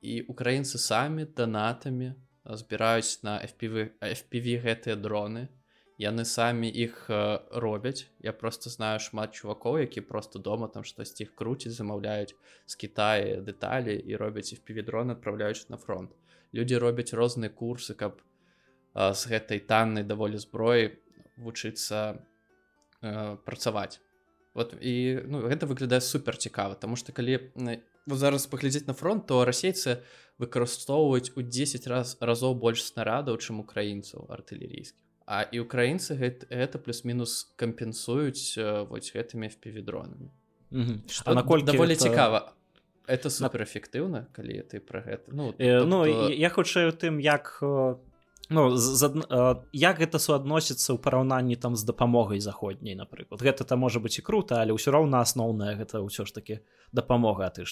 [0.00, 2.14] і украінцы самі донатамі
[2.44, 5.48] збіраюць на fpv fpv гэтыя дроны
[5.98, 11.14] яны самі іх э, робяць я просто знаю шмат чувакоў які просто дома там штось
[11.20, 12.34] іх круціць замаўляюць
[12.66, 16.10] з Китаі дэталі і робяць іх півідрон адпраўляюць на фронт.
[16.54, 18.18] Людзі робяць розныя курсы каб
[18.94, 20.98] э, з гэтай таннай даволі зброі
[21.38, 22.18] вучыцца
[23.02, 24.00] э, працаваць
[24.54, 27.38] вот і ну, гэта выглядае супер цікава тому что калі
[28.06, 30.02] вот зараз паглядзець на фронт то расейцы
[30.42, 36.76] выкарыстоўваюць у 10 раз разоў больш снарадаў чым украінцаў артылерійскіх А і украінцы гэта, гэта
[36.78, 40.28] плюс-мінус кампенсуюць вось гэтымі впівідронамі
[41.26, 42.02] наколькі даволі это...
[42.02, 42.52] цікава
[43.06, 45.86] это суперэфектыўна калі ты пра гэта ну, э, тобто...
[45.86, 47.60] ну я хутчэй у тым як
[48.50, 49.24] ну з, з,
[49.72, 54.24] як гэта суадносіцца ў параўнанні там з дапамогай заходняй напрыклад гэта там можа быць і
[54.24, 56.60] круто але ўсё роўна асноўная гэта ўсё ж таки
[56.92, 57.64] дапамога ты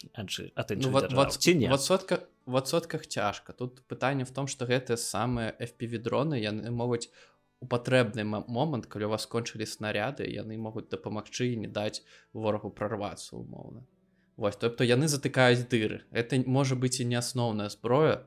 [0.76, 7.08] ну, васотка в адсотках цяжка тут пытанне в том что гэтыя самыя fpвідроны яны могуць
[7.62, 12.02] у патрэбны момант калі у вас скончылі снаряды яны могуць дапамагчы і не даць
[12.34, 13.86] ворагу прорвацца умоўна
[14.36, 16.02] вось тобто яны затыкаюць дыры.
[16.10, 18.26] Это можа быць і не асноўная зброя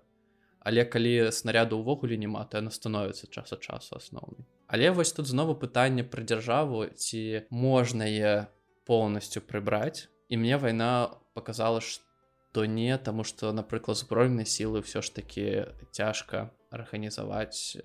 [0.65, 5.27] але калі снаряду ўвогуле няма то яна становіцца час ад часу асноўнай але вось тут
[5.27, 8.47] знову пытанне пра дзяржаву ці можнае
[8.87, 15.11] полностью прыбраць і мне вайна показала что не таму что напрыклад збройныя сілы ўсё ж
[15.11, 17.77] таки цяжка арганізаваць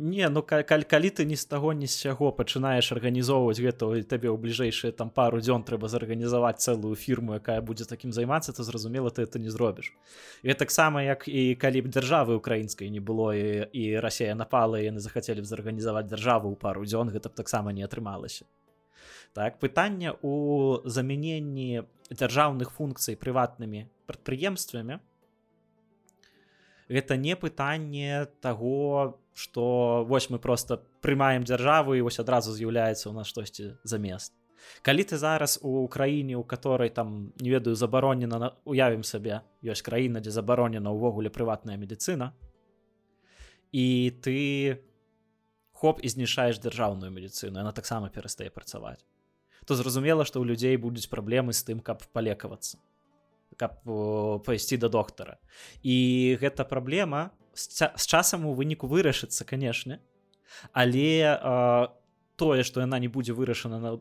[0.00, 4.30] Не ну каль, калі ты ні з таго ні з сяго пачынаеш арганізоўваць гэта табе
[4.30, 9.10] ў бліжэйшыя там пару дзён трэба зарганізаваць цэлую фірму якая будзе такім займацца то зразумела
[9.10, 9.90] ты это не зробіш.
[10.46, 15.02] І таксама як і калі б дзяржавы украінскай не было і, і Росія напала яны
[15.02, 18.46] захацелі б зарганізаваць дзяржаву ў пару дзён гэта б таксама не атрымалася.
[19.34, 21.82] Так пытанне у замяненні
[22.14, 25.02] дзяржаўных функцый прыватнымі прадпрыемствамі
[26.88, 33.12] гэта не пытанне того что вось мы просто прымаем дзяржаву і вось адразу з'яўляецца у
[33.12, 34.34] нас штосьці замест
[34.82, 40.20] калі ты зараз у краіне у которой там не ведаю забаронена уявім сабе ёсць краіна
[40.20, 42.32] дзе забаронена ўвогуле прыватная медицина
[43.72, 44.82] і ты
[45.72, 49.04] хоп і знішаеш дзяржаўную медицину она таксама перастае працаваць
[49.66, 52.80] то зразумела што ў людзей будуць праблемы з тым каб палекавацца
[53.56, 53.80] каб
[54.44, 55.38] пайсці да доктара.
[55.82, 59.98] І гэта праблема з часам у выніку вырашыцца канешне
[60.72, 61.88] але а,
[62.36, 63.96] тое што яна не будзе вырашана на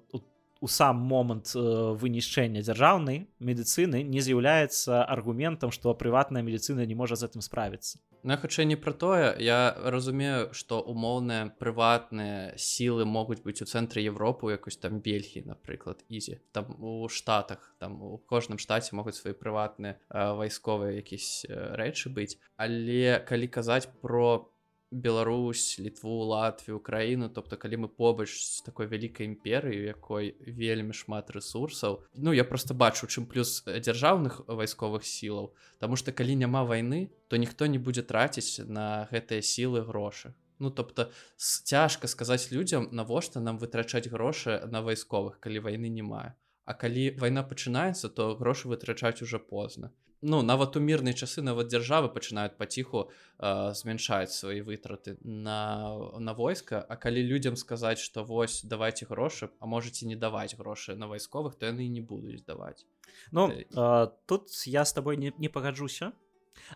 [0.62, 1.62] у сам момант э,
[2.02, 8.34] вынішчэння дзяржаўнай медыцыны не з'яўляецца аргументам што прыватная медыцына не можа з гэтым справіцца Ну,
[8.34, 14.02] я хутчэй не пра тое я разумею што умоўныя прыватныя сілы могуць быць у цэнтры
[14.02, 19.38] Европы якось там бельхі напрыклад ізі там у штатах там у кожным штаце могуць свае
[19.38, 24.50] прыватныя вайсковыя якісь рэчы быць але калі казаць про
[24.92, 31.30] Беларусь літву Латвію краіну тобто калі мы побач з такой вялікай імперыі якой вельмі шмат
[31.30, 32.08] ресурсаў.
[32.16, 37.36] Ну я просто бачу чым плюс дзяржаўных вайсковых сілаў Таму что калі няма вайны то
[37.36, 40.34] ніхто не будзе траціць на гэтыя сілы грошы.
[40.60, 46.32] Ну тобто цяжка сказаць людзям навошта нам вытрачаць грошы на вайсковых калі вайны не мае
[46.64, 49.92] А калі вайна пачынаецца то грошы вытрачаць уже позна
[50.22, 56.34] ну нават у мірныя часы нават дзяржавы пачынаюць паціху э, змяншаць свае вытраты на на
[56.34, 61.08] войска А калі людзям сказаць что вось давайте грошы а можете не даваць грошы на
[61.08, 62.86] вайсковых то яны не будуць даваць
[63.32, 66.12] Ну э, тут я с тобой не, не пагаджуся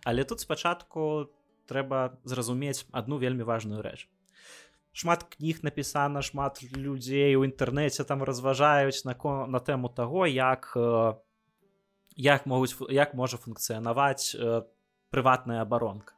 [0.03, 1.31] але тут спачатку
[1.71, 4.07] трэба зразумець одну вельмі важную рэч.
[4.91, 9.15] Шмат кніг напісана шмат людзей у інтэрнэце там разважаюць на
[9.47, 11.13] на тэму таго як у э,
[12.21, 14.61] як могуць як можа функцыянаваць э,
[15.09, 16.13] прыватная абаронка.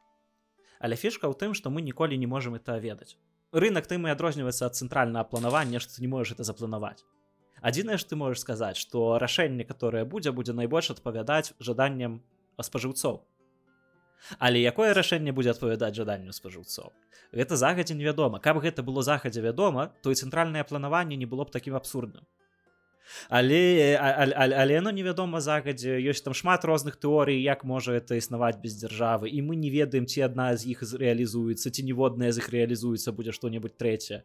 [0.83, 3.15] Але фішка ў тым што мы ніколі не можемм это ведаць.
[3.55, 7.07] Рынок тым і адрозніваецца ад цэнтральнага планавання што не можаш это запланаваць.
[7.63, 12.19] Адзінае ж ты можаш сказаць што рашэнне которое будзе будзе найбольш адпавядаць жаданнем
[12.59, 13.23] спажыўцоў.
[14.39, 16.91] Але якое рашэнне будзе адпавядаць жаданню спажыўцоў?
[17.31, 18.39] Гэта загадзя невядома.
[18.39, 22.27] Каб гэта было захадзе вядома то і цэнтральнае планаванне не было б такім абсурдным
[23.29, 28.57] але але, але оно невядома загадзе ёсць там шмат розных тэорый як можа это існаваць
[28.63, 32.49] без дзяржавы і мы не ведаем ці адна з іх рэалізуецца ці ніводная з іх
[32.49, 34.23] рэалізуецца будзе што-небудзь трэцяе.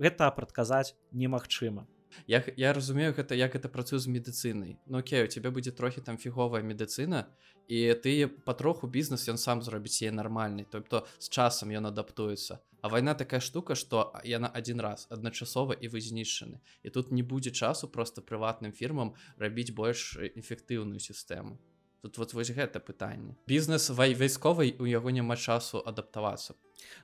[0.00, 1.86] Гэта прадказаць немагчыма
[2.26, 6.00] я, я разумею гэта як это працую з медыцынай Ну окей у тебя будзе трохі
[6.00, 7.26] там фіговая медыцына
[7.68, 12.88] і ты патроху бізнес ён сам зробіць е нармальнай тобто з часам ён адаптуецца А
[12.88, 17.50] вайна такая штука што яна адзін раз адначасова і вы знішчаны і тут не будзе
[17.50, 21.58] часу просто прыватным фірмам рабіць больш эфектыўную сістэму
[22.02, 26.54] тут вот вось гэта пытанне бізнес вай вайсковай у яго няма часу адаптавацца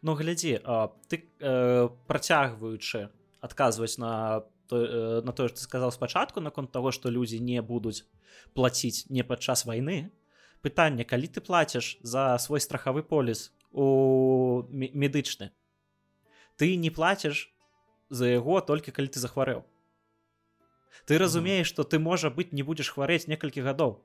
[0.02, 0.58] Ну глядзі
[1.08, 3.08] ты э, працягваючы
[3.40, 8.04] адказваць на то, э, на тое ты сказал спачатку наконт того что людзі не будуць
[8.54, 10.10] плаціць не падчас войны.
[10.62, 15.50] Пытанне калі ты плаціш за свой страхавы поліс у медычны
[16.56, 17.52] ты не плаціш
[18.08, 19.64] за яго толькі калі ты захварэў
[21.04, 24.00] ты разумееш что ты можа быть не будзеш хварэць некалькі гадоў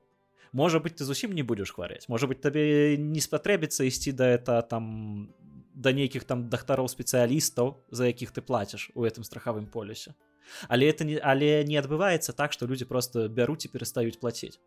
[0.52, 4.60] можа быть ты зусім не будзеш хварэць можа быть табе не спатрэбіцца ісці да это
[4.60, 5.32] там
[5.72, 10.12] да нейкіх там дактароў спецыялістаў за якіх ты плаціш у гэтым страхавым полюсе
[10.68, 14.58] але это не але не адбываецца так что людзі просто бяруць і перастаюць плаціць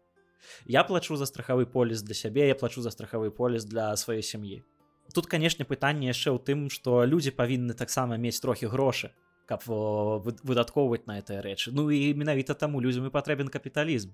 [0.65, 4.63] я плачу за страхавы поліс для сябе я плачу за страхавы поліс для сваёй сям'і
[5.13, 9.11] тут канешне пытанне яшчэ ў тым што людзі павінны таксама мець трохі грошы
[9.45, 14.11] каб выдаткоўваць на этой рэчы ну і менавіта таму людзям і патрэбен капіталізм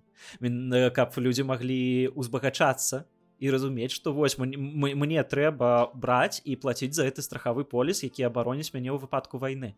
[0.96, 3.06] каб людзі маглі узбагачацца
[3.40, 8.74] і разумець што вось мне трэба браць і плаціць за гэты страхавы поліс які абароніць
[8.76, 9.74] мяне ў выпадку вайны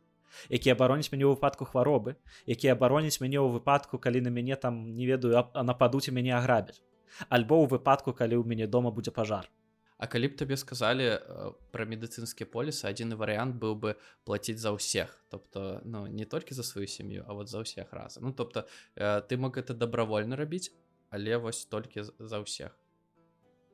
[0.50, 2.16] які абароніць мяне ў выпадку хваробы
[2.46, 6.82] які абароніць мяне ў выпадку калі на мяне там не ведаю нападуць і мяне аграбяць.
[7.30, 9.50] Альбо ў выпадку калі ў мяне дома будзе пажар.
[9.98, 13.96] А калі б табе сказалі э, пра медыцынскі поліс адзіны варыянт быў бы
[14.28, 18.28] плаціць за ўсех тобто ну не толькі за сваю сям'ю а вот за ўсех разам.
[18.28, 20.74] Ну тобто э, ты мог это добравольна рабіць
[21.10, 22.76] але вось толькі за ўсех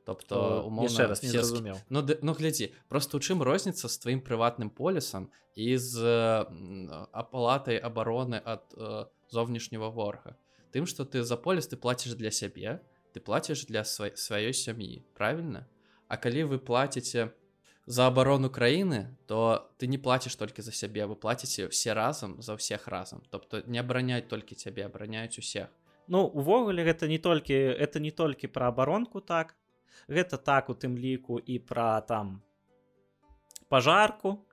[0.10, 4.74] тобто умоўна раз не разумеў ну, ну глядзі просто у чым розніца з тваім прыватным
[4.74, 5.94] полісам і з
[7.14, 10.34] апалатай абароны ад э, зовнішняго ворага
[10.74, 12.82] тым что ты за поліс ты плаціш для сябе
[13.14, 15.66] ты плаціш для свай сваёй сям'і правильно?
[16.08, 17.30] А калі вы плаціце
[17.86, 22.58] за абарону краіны то ты не плаціш толькі за сябе вы плаціце все разам за
[22.58, 25.70] ўсех разам тобто не абараняць толькі цябе абараняюць усех
[26.10, 29.54] Ну увогуле гэта не толькі это не толькі пра абаронку так
[30.08, 32.42] гэта так у тым ліку і пра там
[33.70, 34.46] пажарку.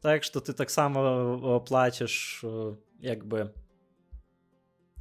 [0.00, 3.54] Так что ты таксама э, плачаш э, як бы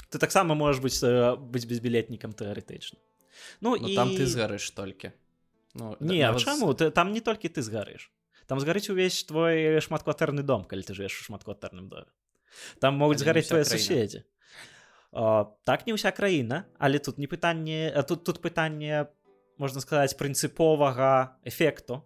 [0.09, 2.99] ты таксама можаш быць э, быць безбілетнікам тэарэтычна.
[3.61, 5.11] Ну, ну і там ты згарыш толькі.
[5.73, 6.41] Ну, не нават...
[6.41, 6.73] чаму?
[6.73, 8.11] ты там не толькі ты згарыш
[8.51, 12.11] там згарыць увесь твой шматкватэрны дом калі ты жывеш у шматкватэрным доме.
[12.83, 14.27] Там могуць згарэць твои суседзі.
[15.11, 19.07] Так не ўся краіна але тут не пытанне тут тут пытанне
[19.57, 22.03] можна сказаць прынцыповага эфекту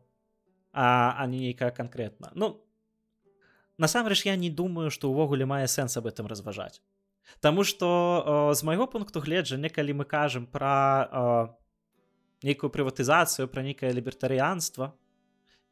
[0.72, 2.32] а, а не нейкая канкрэтна.
[2.36, 2.62] Ну
[3.78, 6.82] насамрэч я не думаю что увогуле мае сэнс об этом разважаць.
[7.40, 11.58] Таму что з майго пункту гледжання калі мы кажам про
[12.44, 14.94] нейкую прыватызацыю пра нейкае лібертарыянства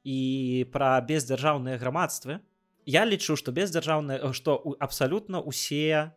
[0.03, 2.39] і пра бездзяржаўныя грамадствы
[2.85, 6.11] я лічу што бездзяржаўныя што абсалютна усе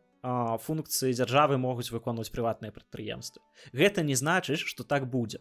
[0.62, 3.43] функцыі дзяржавы могуць выконваць прыватныя прадпрыемствы.
[3.72, 5.41] Гэта не значыць что так будзе.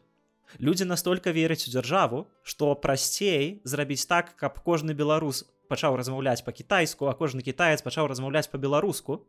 [0.59, 7.09] Людзі настолько вераць у дзяржаву што прасцей зрабіць так каб кожны беларус пачаў размаўляць па-кітайску
[7.09, 9.25] а кожны кітаец пачаў размаўляць па-беларуску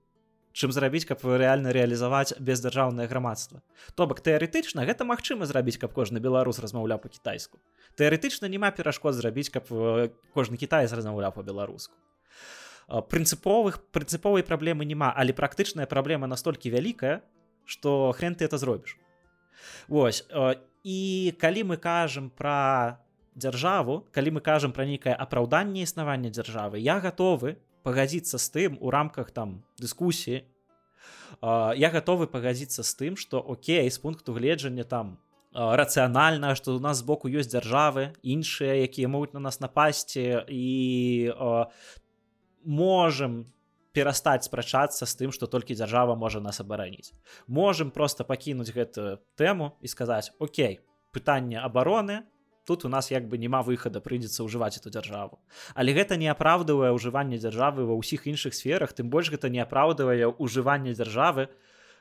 [0.53, 3.61] чым зрабіць каб рэальна рэалізаваць бездзяржаўнае грамадства.
[3.95, 7.61] То бок тэарэтычна гэта магчыма зрабіць каб кожны беларус размаўляў па-кітайску.
[7.97, 9.69] Тэарэтычна няма перашкод зрабіць каб
[10.37, 11.97] кожны кітаец размаўляў па-беларуску
[12.87, 17.23] прынцыповых прынцыповай праблемы няма але практычная праблема настолькі вялікая
[17.65, 18.99] что хрен ты это зробіш
[19.89, 20.27] Вось
[20.85, 22.99] і калі мы кажам про
[23.35, 28.91] дзяржаву калі мы кажам пра нейкае апраўданне існавання дзяржавы я гатовы пагадзіцца з тым у
[28.91, 30.47] рамках там дыскусіі
[31.43, 35.19] я гатовы пагадзіцца з тым что Окей з пункту гледжання там
[35.53, 41.35] рацыянальна што у нас збоку ёсць дзяржавы іншыя якія могуць на нас напасці і
[42.67, 43.47] можем
[43.97, 47.15] перастаць спрачацца з тым што толькі дзяржава можа нас абараніць
[47.47, 50.81] можем просто пакінуць гэтую тэму і сказаць Окей
[51.17, 52.27] пытанне абароны
[52.67, 55.41] тут у нас як бы няма выхада прыйдзецца ўжываць эту дзяржаву
[55.75, 60.35] але гэта не апраўдывае ўжыванне дзяржавы ва ўсіх іншых сферах тым больш гэта не апраўдывае
[60.37, 61.49] ўжыванне дзяржавы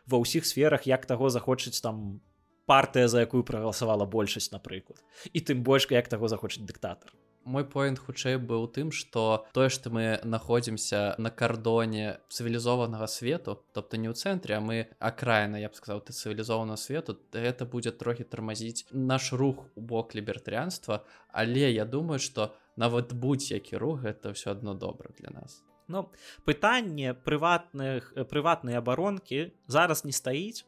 [0.09, 2.19] ва ўсіх сферах як таго захочуць там
[2.65, 5.01] партыя за якую прагаласавала большасць напрыклад.
[5.33, 7.13] І тым больш як таго захочуць дыктатар
[7.45, 13.97] мой поинт хутчэй быў тым что тое что мы находимся на кардоне цывілізованага свету тобто
[13.97, 18.25] не ў цэнтре а мы акраіна я б сказаў ты цывілізована свету это будзе трохі
[18.25, 24.51] тармазіць наш рух у бок лібертарыянства але я думаю что нават будь-які рух это все
[24.51, 25.63] одно добра для нас.
[25.87, 26.09] Ну
[26.45, 30.65] пытанне прыватных прыватныя абаронкі зараз не стаіць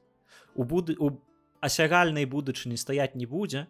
[0.53, 1.17] у буды у
[1.59, 3.65] асягальнай будучыні стаять не будзе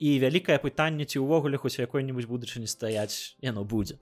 [0.00, 4.00] і вялікае пытанне ці ўвогуле хоць якой-нибудь будучыні стаяць яно будзе.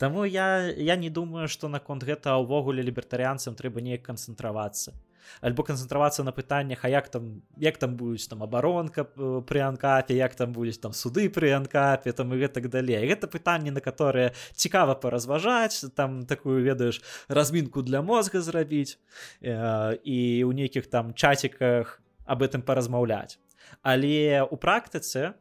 [0.00, 4.96] Таму я я не думаю что наконт гэта ўвогуле лібертарыянцам трэба неяк канцэнтравацца.
[5.42, 10.16] Альбо канцэнтравацца на пытаннях а як там як там будуць там абаронка э, пры анкапе
[10.16, 13.04] як там будуць там суды пры анкапе там і гэтак далей.
[13.04, 18.96] Гэта пытанне на которое цікава паразважаць там такую ведаеш размінку для мозга зрабіць
[19.42, 20.18] э, і
[20.48, 23.38] ў нейкіх там чаціках об этом паразмаўляць
[23.82, 25.34] але у практыцы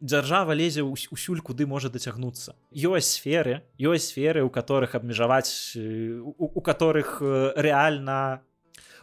[0.00, 2.54] дзяржава лезе ўсюль куды можа дацягнуцца.
[2.70, 8.42] Ёсць сферы ёсць сферы у которых абмежаваць у, у которых э, рэальна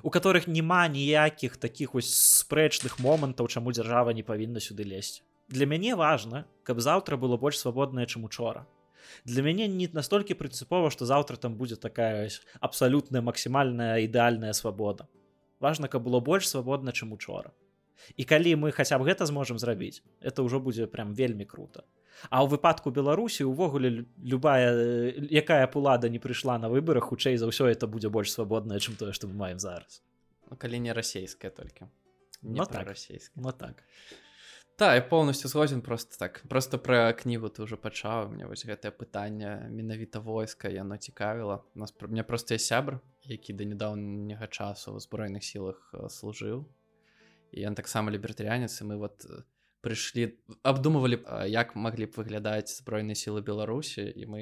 [0.04, 5.66] у которых няма ніякіх таких вось спрэчных момантаў чаму дзяржава не павінна сюды лезть для
[5.66, 8.66] мяне важна каб заўтра было больш свабоднае чым учора.
[9.26, 15.12] Для мяне не настолькі прынцыпова што заўтра там будзе такая абсалютная максімальная ідэальная свабода.
[15.60, 17.52] Важна каб было больш свабодна чым учора
[18.16, 21.84] і калі мы хаця б гэта зможам зрабіць это ўжо будзе прям вельмі круто.
[22.30, 24.72] А ў выпадку беларусі увогуле любая
[25.30, 29.12] якая пулада не прыйшла на выборах хутчэй за ўсё это будзе больш свабоднае чым тое
[29.12, 30.02] што мы маем зараз.
[30.50, 31.92] Ну, калі не расійская толькі
[32.42, 33.84] не ну, так расійска вот так.
[34.78, 36.44] Та я полностью згодзін просто так.
[36.50, 41.94] Просто пра кнігу ты уже пачаў мне вось гэтае пытанне менавіта войска яно цікавіла нас
[42.02, 46.68] мне просто сябр які да нядаўняга часу ў збройных сілах служыў
[47.56, 49.48] і ён таксама лібертарянец мы вот э,
[49.80, 54.42] прыйшлі абдумывалі як маглі б выглядаць збройныя сілы беларусі і мы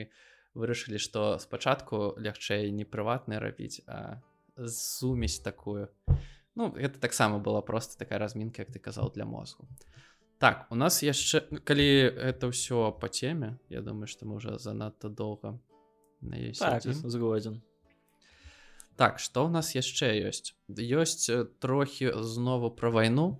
[0.57, 4.21] вырашылі што спачатку лягчэй не прыватныя рабіць а
[4.69, 5.89] сумесь такую.
[6.55, 9.67] Ну гэта таксама была просто такая размінка як ты казаў для мозгу.
[10.39, 15.09] Так у нас яшчэ калі это ўсё по теме я думаю что мы уже занадта
[15.09, 15.59] доўга
[16.57, 17.61] так, згодзін
[18.95, 23.39] так что у нас яшчэ ёсць ёсць э, трохі знову про вайну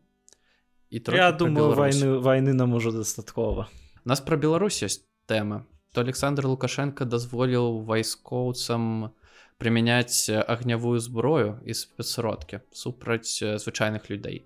[0.90, 3.70] і я думаю войны войны нам ужо дастаткова
[4.06, 9.14] нас про Беларусь ёсць тэма то Александр лукашенко дазволіў вайскоўцам
[9.62, 14.46] прымяняць агнявую зброю і спецродкі супраць звычайных людзей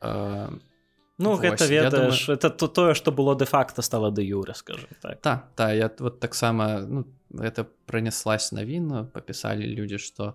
[0.00, 0.50] а,
[1.18, 2.38] Ну Вось, гэта ведаеш думаю...
[2.38, 5.20] это то тое што было де-факто стала да юра скажем так.
[5.20, 10.34] Та та я вот таксама ну, это пронеслась навіна папісалі людзі што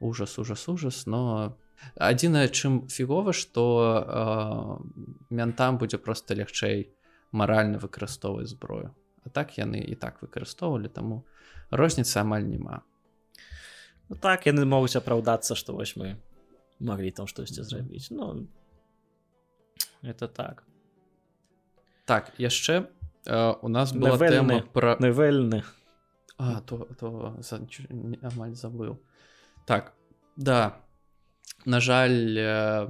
[0.00, 1.56] ужас ужас ужас но
[1.96, 6.94] адзінае чым фігова што э, мянтам будзе просто лягчэй
[7.32, 11.26] маральна выкарыстоўваць зброю а так яны і так выкарыстоўвалі таму
[11.70, 12.82] розніцы амаль няма
[14.08, 16.22] ну, так яны могуць апраўдацца што вось мы
[16.78, 18.46] маглі там штосьці зрабіць ну
[20.02, 20.64] это так.
[22.06, 22.90] Так яшчэ
[23.26, 25.62] э, у нас была тэма про навельны
[26.38, 27.60] а то то за,
[28.22, 28.98] амаль забыл
[29.66, 29.94] так
[30.36, 30.80] да.
[31.66, 32.88] На жаль э,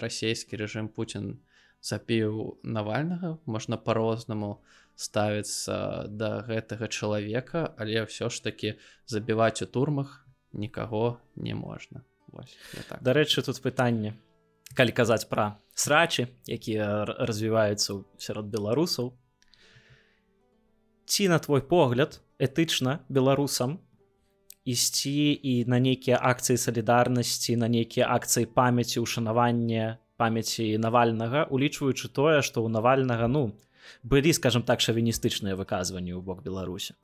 [0.00, 1.44] расійскі рэжым Путін
[1.84, 3.36] запіў навальнага.
[3.44, 4.64] Можна по-рознаму
[4.96, 10.24] ставіцца да гэтага чалавека але ўсё ж таки забіваць у турмах
[10.56, 12.00] нікаго не можна.
[12.88, 13.02] Так.
[13.02, 14.16] дарэчы тут пытанне
[14.76, 19.16] калі казаць пра срачы якія развіваюцца сярод беларусаў.
[21.06, 23.78] Ці на твой погляд этычна беларусам
[24.66, 32.42] ісці і на нейкія акцыі салідарнасці на нейкія акцыі памяці ушанавання памяці навальнага улічваючы тое
[32.42, 33.44] што ў навальнага ну
[34.02, 36.98] былі скажем так шавіністычныя выказванні ў бок беларусі?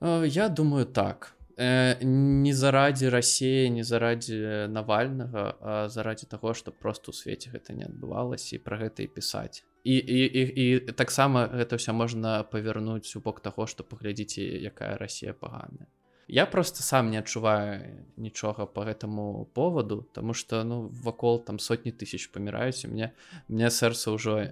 [0.00, 6.70] Э, я думаю так э, не зарадзі рассея не зарадзі навальнага а зарадзі таго што
[6.70, 10.66] просто ў свеце гэта не адбывалася і пра гэта і пісаць і і, і, і
[10.92, 15.88] таксама гэта ўсё можна павярнуць у бок таго што паглядзіце якая Росія паганая
[16.28, 21.92] я просто сам не адчуваю нічога по гэтаму поводу тому что ну вакол там сотні
[21.92, 23.12] тысяч паміраюць у меня
[23.48, 24.50] мне сэрца ўжо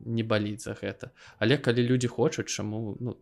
[0.00, 3.16] не баліць за гэта але калі люди хочуць чаму ну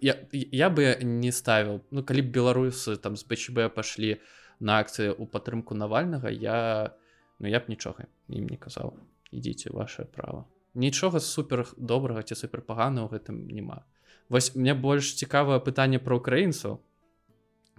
[0.00, 4.20] я, я бы не ставіў ну калі беларусы там з бчб пашлі
[4.60, 6.94] на акцыі у падтрымку навальнага я
[7.38, 8.96] ну я б нічога ім не казаў
[9.32, 13.84] ідзіце ваше право нічога супер добрага ці суперпагана ў гэтым няма
[14.28, 16.80] вось мне больш цікавае пытанне про украінцаў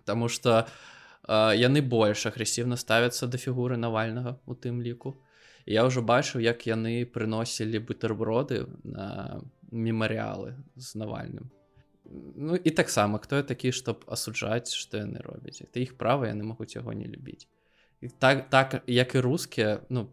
[0.05, 5.15] Таму што э, яны больш агрэсіўна ставяцца да фігуры навальнага у тым ліку.
[5.65, 9.39] Я ўжо бачыў, як яны прыносілі бутэрброды на
[9.71, 11.47] мемарыялы з навальным.
[12.35, 15.61] Ну і таксама хто я такі, чтоб асуджаць, што яны робяць.
[15.65, 17.47] Это іх права яны могуць яго не любіць.
[18.01, 20.09] І так так як і рускія ну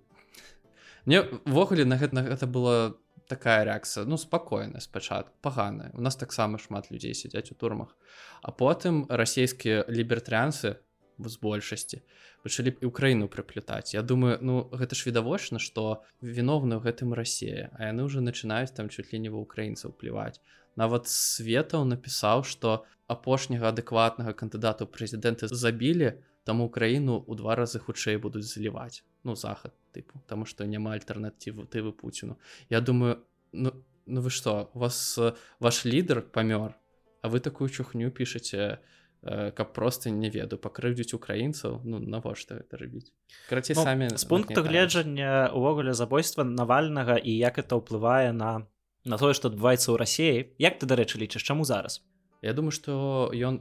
[1.07, 2.97] мневогуле на гэта гэта было
[3.27, 7.97] такая рэакцыя ну спакойна спачатку паганая у нас таксама шмат людзей сядзяць у турмах
[8.43, 10.77] а потым расійскія лібертарыанцы
[11.19, 12.03] з большасці
[12.43, 17.71] пачалі і ўкраіну прыплютаць Я думаю ну гэта ж відавочна што віновны ў гэтым рассея
[17.75, 20.39] а яны ўжо начинаюць там чуть ли не ва украінцаў пліваць
[20.77, 26.15] нават светаў напісаў што апошняга адэкватнага кандыдату прэзідэнты забілі
[26.45, 29.03] таму украіну ў два разы хутчэй будуць заліваць.
[29.25, 32.39] Ну захад тыпу тому что няма альтэрнатыву ты вы пуціну.
[32.71, 33.19] Я думаю
[33.53, 33.73] ну
[34.07, 36.75] ну вы что у вас э, ваш лідар памёр
[37.23, 38.79] а вы такую чухню пішаце
[39.23, 41.83] э, каб просто не веду пакрыўдзіць украінцаў?
[41.85, 43.13] Ну навошта это рабіць?
[43.49, 48.67] Карацей ну, самі з пункту гледжання увогуле забойства навальнага і як это ўплывае на
[49.05, 52.03] на тое што адбываецца ў рассіі як ты дарэчы лічыш чаму зараз?
[52.43, 53.61] Я думаю что ён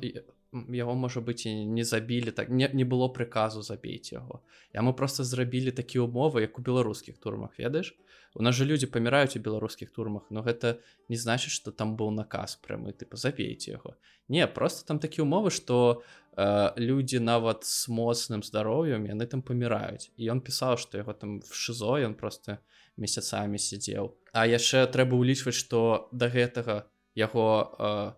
[0.52, 4.42] яго можа быць і не забілі так не, не было прыказу забіць яго.
[4.74, 7.96] Яму просто зрабілі такія умовы як у беларускіх турмах ведаеш?
[8.34, 10.80] У нас же людзі паміраюць у беларускіх турмах но гэта
[11.10, 13.96] не значыць что там быў наказ прямы тыпу забейце яго.
[14.28, 16.04] Не просто там такія умовы что
[16.36, 20.10] э, людзі нават с моцным здароўем яны там паміраюць.
[20.18, 22.58] І ён пісаў что яго там в шизо ён просто
[23.00, 26.86] месяцамі сидзеў а яшчэ трэба ўлічваць что до гэтага
[27.18, 28.12] яго э,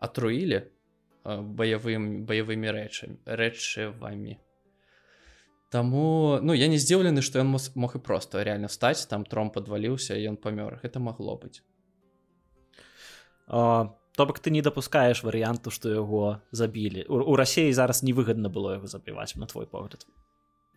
[0.00, 0.80] атруілі то
[1.24, 4.38] баявым баявымі рэчамі рэчывамі.
[5.70, 10.16] Таму ну я не здзіўлены што ён мог і просто реально стаць там тром подваліўся
[10.16, 10.80] ён памёр.
[10.82, 11.62] Гэта магло быць.
[13.46, 17.06] То бок ты не дапускаеш варыянту што яго забілі.
[17.06, 20.06] У рассіі зараз невыгадна было яго забіваць на твой погляд?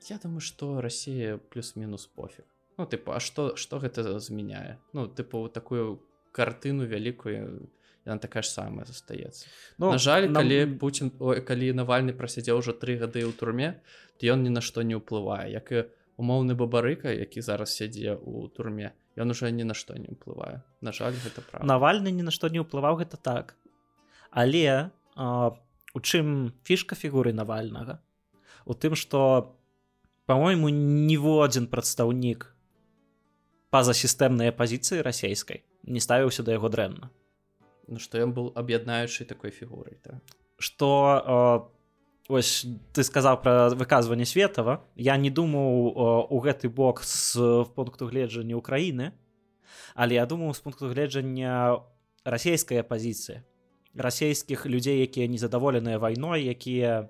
[0.09, 5.47] Я думаю что Росія плюс-мінус пофіг Ну тыпу А што што гэта змяняе Ну тыпу
[5.47, 6.01] такую
[6.31, 7.69] картыну вялікую
[8.05, 9.47] яна такая ж самая застаецца
[9.77, 10.43] ну, на жаль нам...
[10.43, 11.11] калі Путін
[11.47, 13.79] калі навальны прасядзеў уже тры гады ў турме
[14.19, 15.85] то ён ні на што не ўплывае як і
[16.19, 20.91] умоўны бабарыка які зараз сядзе у турме ён уже ні на што не ўплывае на
[20.91, 23.55] жаль гэта прав навальны ні на што не ўплываў гэта так.
[24.33, 25.53] Але а,
[25.93, 28.01] у чым фішка фігуры навальнага?
[28.65, 29.55] У тым что
[30.25, 32.52] по-мойму ніводзін прадстаўнік
[33.73, 37.09] пазасістэмнай пазіцыі расійскай не ставіўся да яго дрэнна
[37.89, 40.21] ну что ён был аб'яднаючай такой фігурай так
[40.61, 40.87] что
[41.25, 48.07] э, ось ты сказаў про выказванне светава я не думаў у гэты бок з пункту
[48.07, 49.11] гледжання Украіны
[49.95, 51.81] але я думаю з пункту гледжання
[52.23, 53.43] расійская пазіцыя
[53.97, 57.09] расійскіх людзей якія незадаволеныя вайной якія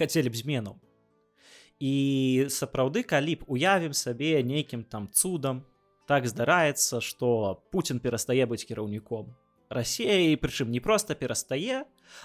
[0.00, 0.80] хацелі б змену
[1.80, 5.64] і сапраўды калі б уявім сабе нейкім там цудам
[6.06, 9.34] так здараецца что Путін перастае быць кіраўніком
[9.70, 11.84] рассеі прычым не проста перастае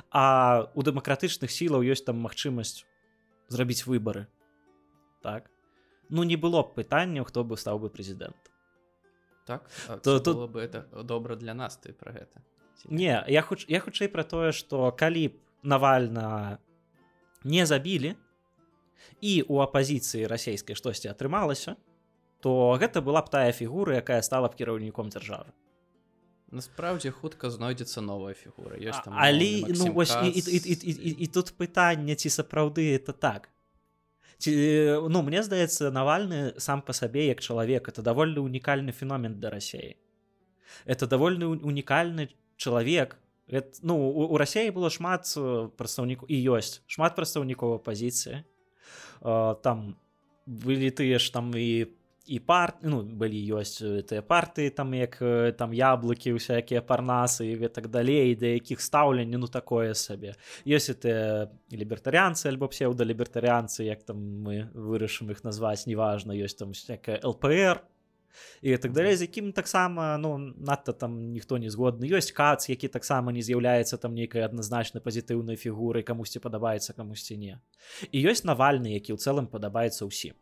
[0.10, 2.88] а у дэмакратычных сілаў ёсць там магчымасць
[3.52, 4.28] зрабіць выбары.
[5.22, 5.52] Так.
[6.10, 8.52] Ну не было б пытанняў хто бы стаў бы прэзідэнт
[9.46, 9.70] так?
[10.04, 12.44] То тут бы это добра для нас ты про гэта
[12.86, 16.60] не я хуч я хутчэй пра тое што калі б навальна
[17.44, 18.16] не забілі
[19.22, 21.76] і у апазіцыі расійскай штосьці атрымалася
[22.44, 25.56] то гэта была б тая фігура якая стала б кіраўніком дзяржавы.
[26.52, 30.92] Насправдзе хутка знойдзецца новая фігура ёсць там але ну, вось, і, і, і, і, і,
[30.92, 33.50] і, і тут пытанне ці сапраўды это так?
[34.38, 34.52] Ці,
[35.10, 39.96] ну мне здаецца навальны сам по сабе як чалавек это даволі унікальны феномен для рассеі
[40.86, 43.18] это давольны унікальны чалавек.
[43.48, 45.28] Это, ну у, у рассеі было шмат
[45.78, 48.44] прадстаўнікаў і ёсць шмат прадстаўнікова пазіцыі
[49.24, 49.96] там
[50.46, 51.88] былі тыя ж там і
[52.24, 55.20] і пар ну былі ёсць тыя партыі там як
[55.60, 61.52] там яблыкі усякія парнасы і так далей да якіх стаўлення ну такое сабе ёсць это
[61.72, 67.84] лібертарыянцы альбо псеўдалібертарыянцы як там мы вырашым іх назваць неважна ёсць там всякая лпр
[68.62, 72.88] і так далей з якім таксама ну надта там ніхто не згодны ёсць кац які
[72.88, 77.60] таксама не з'яўляецца там нейкай адназначна пазітыўнай фігурай камусьці падабаецца камусьці не.
[78.12, 80.34] І ёсць навальны які ў цэлым падабаецца ўсім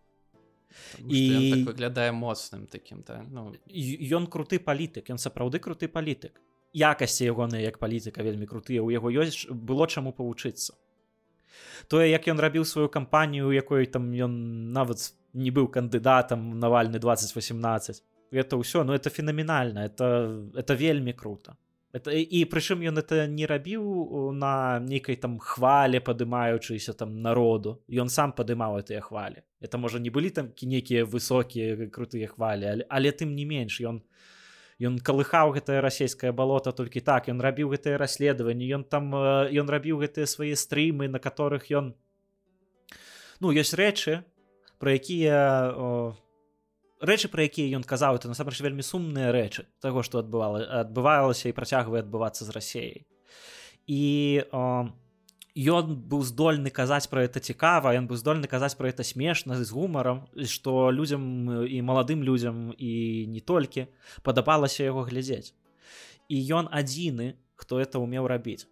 [1.07, 3.51] і так выглядае моцным таким та ну.
[3.67, 6.39] Ён круты палітык ён сапраўды круты палітык
[6.73, 10.73] якасці ягоныя як палітыка вельмі крутыя у яго ёсць было чаму павучыцца
[11.87, 18.03] тое як ён рабіў сваю кампанію якой там ён нават не быў кандыдатам навальны 2018
[18.31, 21.57] это ўсё но ну, это фенаменальна это это вельмі круто.
[21.93, 27.83] Это і прычым ён это не рабіў на нейкай там хвале падымаючыся там народу.
[27.91, 32.85] Ён сам падымаў гэтыя хвалі это можа не былі там нейкія высокія крутыя хвалі але,
[32.89, 34.01] але тым не менш ён
[34.79, 37.29] ён калыхаў гэтае расійскае балота толькі так.
[37.29, 41.93] Ён рабіў гэтыя расследаванні ён там ён рабіў гэтыя свае стрымы на которых ён
[43.41, 44.23] ну ёсць рэчы
[44.81, 45.39] про якія
[47.01, 51.57] рэчы про якія ён казаў это насамрэч вельмі сумныя рэчы таго што адбывала адбывалася і
[51.57, 53.05] працягвае адбывацца з рассеяй
[53.85, 54.01] і
[55.57, 59.69] ён быў здольны казаць про это цікава ён быў здольны казаць про это смешна з
[59.71, 63.87] гумарам што людзям і маладым людзям і не толькі
[64.23, 65.53] падабалася яго глядзець.
[66.29, 68.63] І ён адзіны хто это умеў рабіць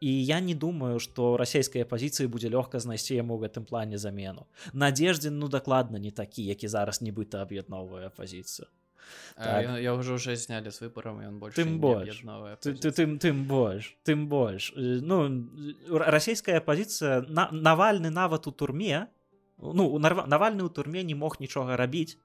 [0.00, 4.46] і я не думаю что расійскай пазіцыі будзе лёгка знайсці яму ў гэтым плане замену.
[4.72, 8.68] Надеждзін ну дакладна не такі які зараз нібыта аб'ядноўвае пазіцыю
[9.36, 9.80] так.
[9.80, 12.22] я уже уже знялі з выборам ён больш тым больш
[12.60, 15.48] ты, ты, тым тым больш тым больш ну
[15.88, 19.06] расійская пазіцыя на навальны нават у турме
[19.58, 22.18] ну навальны ў турме не мог нічога рабіць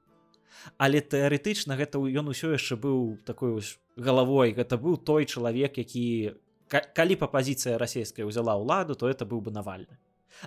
[0.77, 3.61] але тэарэтычна гэта ён усё яшчэ быў такой
[3.97, 6.35] галавой гэта быў той чалавек які
[6.69, 9.97] калі б апазіцыя расійская ўзяла ўладу то это быў бы навальны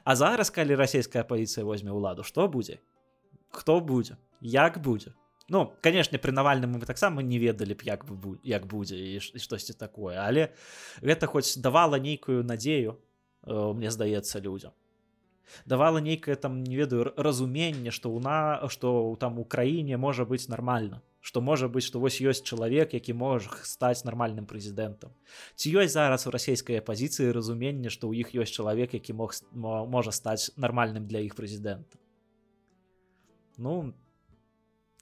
[0.05, 2.81] А зараз калі расійская апазіцыя возьме ўладу што будзе
[3.51, 5.15] хто будзе як будзе
[5.49, 9.73] Ну канешне пры навальным мы таксама не ведалі б як бы як будзе і штосьці
[9.73, 10.53] такое але
[11.01, 12.99] гэта хоць давала нейкую надзею
[13.47, 14.73] мне здаецца людзям
[15.67, 20.49] давала нейкае там не ведаю разуменне што ў на што там у краіне можа быць
[20.49, 25.15] нармальна што можа быць што вось ёсць чалавек які можа стаць нармальным прэзідэнтам
[25.55, 30.13] ці ёсць зараз у расійскай апазіцыі разуменне што ў іх ёсць чалавек які мог можа
[30.13, 31.99] стаць нармальным для іх прэзідэнта
[33.59, 33.95] ну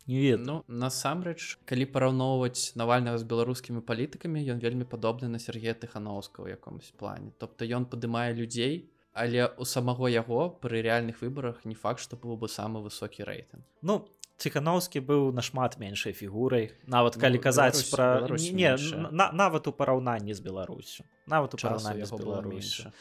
[0.07, 0.47] не ведаю.
[0.47, 6.55] Ну насамрэч калі параўноўваць навальнага з беларускімі палітыкамі ён вельмі падобны на Сергея тыхановска ў
[6.55, 7.35] якомусь плане.
[7.39, 8.87] Тобто ён падымае людзей
[9.17, 13.65] але у самого яго пры рэальных выбарах не факт што быў бы самы высокі рэйтынг.
[13.81, 14.05] Ну
[14.37, 16.71] ціхановскі быў нашмат меншай фігурай.
[16.85, 18.77] Нават калі ну, казаць пра не
[19.11, 21.09] на, нават у параўнанні з беларусю.
[21.27, 22.93] Нават у параўнанні з беларусю.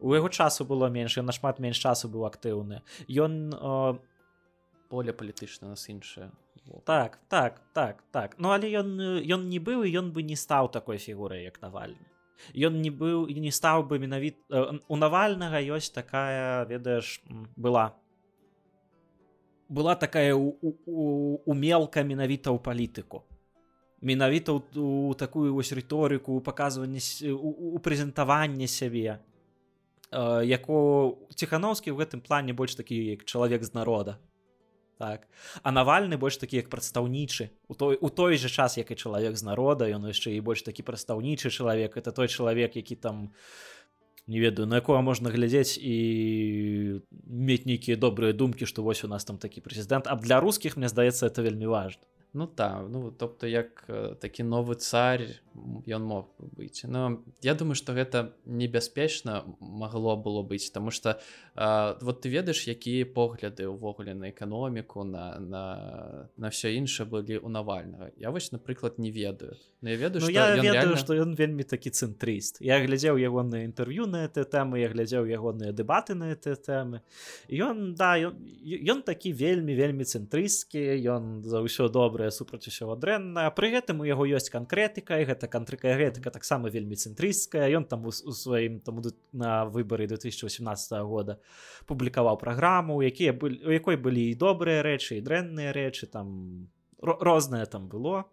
[0.00, 2.80] у яго часу было менш нашмат менш часу быў актыўны.
[3.08, 3.98] Ён о...
[4.88, 6.30] поле палітычна нас іншае.
[6.84, 8.36] Так так так так.
[8.38, 12.08] Ну але ён ён не быў ён бы не стаў такой фігурай як навальны
[12.54, 14.38] Ён не быў і не стаў бы менавіт
[14.88, 17.20] у навальнага ёсць такая ведаеш
[17.56, 17.94] была.
[19.68, 23.24] Была такая умелка менавіта ў палітыку
[24.00, 27.00] менавіта у такую вось рыторыку паказванне
[27.34, 29.18] у прэзентаванне сябе
[30.12, 34.18] яко ціхановскі ў гэтым плане больш такі як чалавек з народа
[34.98, 35.28] так.
[35.62, 37.50] А навальны больш такі як прадстаўнічы.
[37.68, 40.62] У той у той же час як і чалавек з народа ён яшчэ і больш
[40.62, 41.96] такі прадстаўнічы чалавек.
[41.96, 43.32] Это той чалавек які там
[44.26, 49.24] не ведаю на якого можна глядзець і мець нейкія добрыя думкі што вось у нас
[49.24, 50.10] там такі прэзідэнт.
[50.10, 52.02] А для рускіх мне здаецца это вельмі важно
[52.32, 53.86] ну так ну тобто як
[54.20, 55.40] такі новы царь
[55.86, 56.84] ён мог быць.
[56.84, 61.20] Но я думаю что гэта небяспечна магло было быць тому что
[61.54, 67.48] вот ты ведаеш якія погляды ўвогуле на эканоміку на на на все іншае былі у
[67.48, 68.10] навальнага.
[68.16, 69.56] Я вось напрыклад не ведаю.
[69.80, 70.96] Но я ведаю ну, я ведаю реально...
[70.96, 72.58] что ён вельмі такі цэнтрыст.
[72.60, 77.02] Я глядзеў ягоныя інтэрв'ю на это тэмы я глядзеў ягоныя дэбаты на это тэмы.
[77.48, 83.50] Ён да ён, ён такі вельмі вельмі цэнтрысткі ён за ўсё добрае супраць усяго дрэнна
[83.50, 88.12] пры гэтым у яго ёсць канкрэтыка і гэта кантрыкагэтыка таксама вельмі цэнтрысцкая ён там у,
[88.12, 89.02] у сваім там
[89.32, 91.40] на выбары 2018 года
[91.86, 96.68] публікаваў праграму якія былі у якой былі і добрыя рэчы і дрэнныя рэчы там
[97.00, 98.24] рознае там было.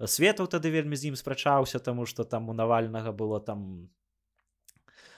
[0.00, 3.88] Светаў тады вельмі з ім спрачаўся таму што там у навальнага было там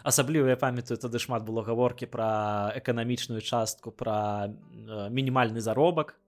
[0.02, 4.50] асабліва я памятаю тады шмат было гаворкі пра эканамічную частку пра
[5.10, 6.18] мінімальны заробак.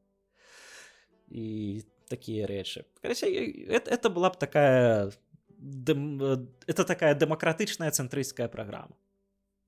[1.28, 5.12] І такія рэчы это, была б такая
[5.59, 6.22] дэм,
[6.66, 8.97] это такая дэмакратычная цэнтрыйская праграма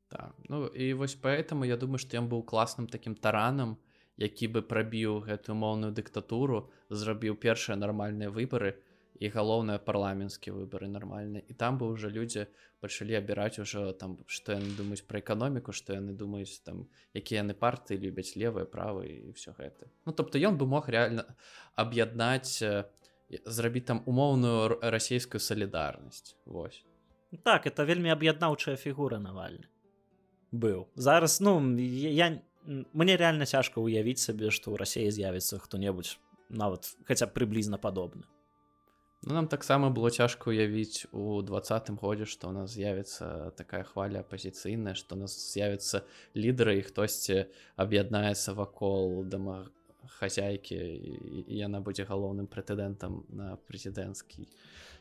[0.09, 3.79] так ну і вось поэтому я думаю что ён быў класным таким таранам
[4.17, 8.77] які бы прабіў гэтую моўную дыктатуру зрабіў першыя нармальныя выбары
[9.21, 12.47] і галоўныя парламенцкія выбары нармальныя і там бы уже людзі
[12.81, 17.55] пачалі абіраць ужо там што яны думаюць пра эканоміку што яны думаюць там якія яны
[17.55, 21.29] партыі любяць левыя правы і все гэта ну тобто ён бы мог реально
[21.77, 22.65] аб'яднаць
[23.45, 26.81] зрабіць там умоўную расійскую салідарнасць Вось
[27.45, 29.69] так это вельмі аб'яднаўчая фігура навальны
[30.51, 36.17] быў зараз ну я мне реально цяжка ўявіць сабе што ў рассіі з'явіцца хто-небудзь
[36.49, 38.25] нават хаця прыблізна падобны
[39.23, 44.25] Ну, нам таксама было цяжка ўявіць у двадцатым годзе што ў нас з'явіцца такая хваля
[44.25, 49.69] апазіцыйная што у нас з'явіцца лідары і хтосьці аб'яднаецца вакол дома
[50.17, 54.49] хозяйкі і яна будзе галоўным прэтэдэнтам на прэзідэнцкі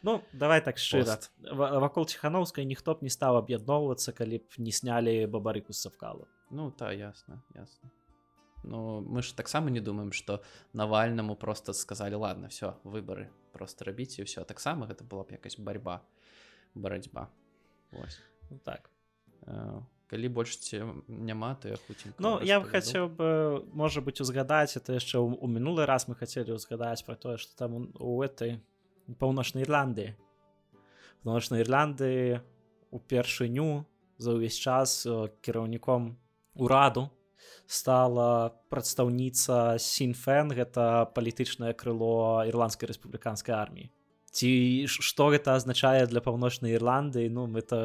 [0.03, 1.15] Ну давай так шчыра
[1.55, 6.71] вакол ціханаўскай ніхто б не стаў аб'ядноўвацца калі б не снялі бабарыку з савкала Ну
[6.75, 7.87] та ясна ясна
[8.63, 10.41] Ну мы ж таксама не думаем што
[10.73, 15.55] навальнаму просто сказалі ладно все выбары просто рабіць і ўсё таксама гэта была б якась
[15.59, 16.01] барьба
[16.75, 17.29] барацьба
[17.91, 18.89] ну, так.
[19.47, 20.57] Э, калі больш
[21.07, 25.47] няма то я хуцень Ну я бы хацеў бы можа быть узгадаць это яшчэ у
[25.47, 28.59] мінулы раз мы хацелі узгадаць про тое что там у этой
[29.19, 30.17] паўночнай Ірланды
[31.23, 32.41] паўночнай Ірланды
[32.91, 33.85] у першыню
[34.17, 36.17] за ўвесь час э, кіраўніком
[36.55, 37.09] ураду
[37.67, 43.89] стала прадстаўніца сінфэн гэта палітычнае крыло ірландскай рэспубліканскай арміі.
[44.31, 47.77] Ці што гэта азначае для паўночнай ірланды ну это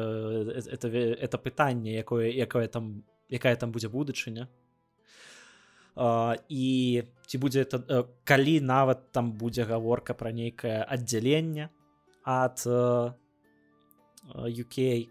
[0.53, 4.47] это это пытанне якое якое там якая там будзе будучыня.
[6.49, 11.69] І ці будзе это калі нават там будзе гаворка пра нейкае аддзяленне
[12.25, 12.61] ад
[14.33, 15.09] UK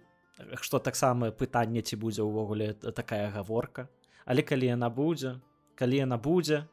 [0.60, 3.88] што таксама пытанне ці будзе ўвогуле такая гаворка
[4.24, 5.40] але калі яна будзе
[5.74, 6.64] калі яна будзе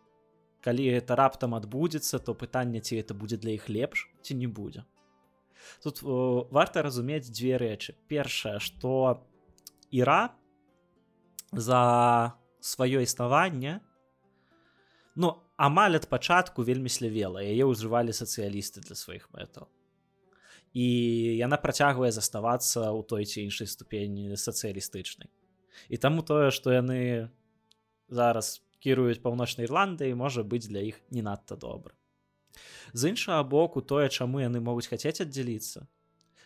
[0.61, 4.86] калі это раптам адбудзецца то пытанне ці это будзе для іх лепш ці не будзе.
[5.84, 7.98] Тут о, варта разумець дзве рэчы.
[8.07, 9.26] Першае что
[9.90, 10.38] іра
[11.52, 13.82] за сваё існаванне
[15.15, 19.68] ну амаль ад пачатку вельмі слявела яе ўжывалі сацыялісты для сваіх мэтаў.
[20.72, 20.88] І
[21.41, 25.28] яна працягвае заставацца ў той ці іншай ступені сацыялістычнай.
[25.90, 27.34] І таму тое што яны
[28.11, 31.95] зараз кіруюць паўночнай ірландыі можа быць для іх не надта добра.
[32.93, 35.88] З іншага боку тое чаму яны могуць хацець аддзяліцца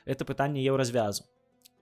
[0.05, 1.25] это пытанне еўразвязу.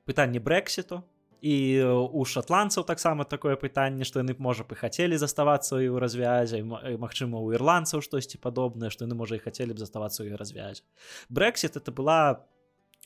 [0.07, 1.03] Пытанне брэксіту
[1.43, 7.43] і у шотландцаў таксама такое пытанне што яны можа бы хацелі заставацца ў развязе Мачыма
[7.43, 10.87] у ірландцаў штосьці падобнае што яны можа і хацелі б заставацца ў развязе
[11.27, 12.47] брэксит это была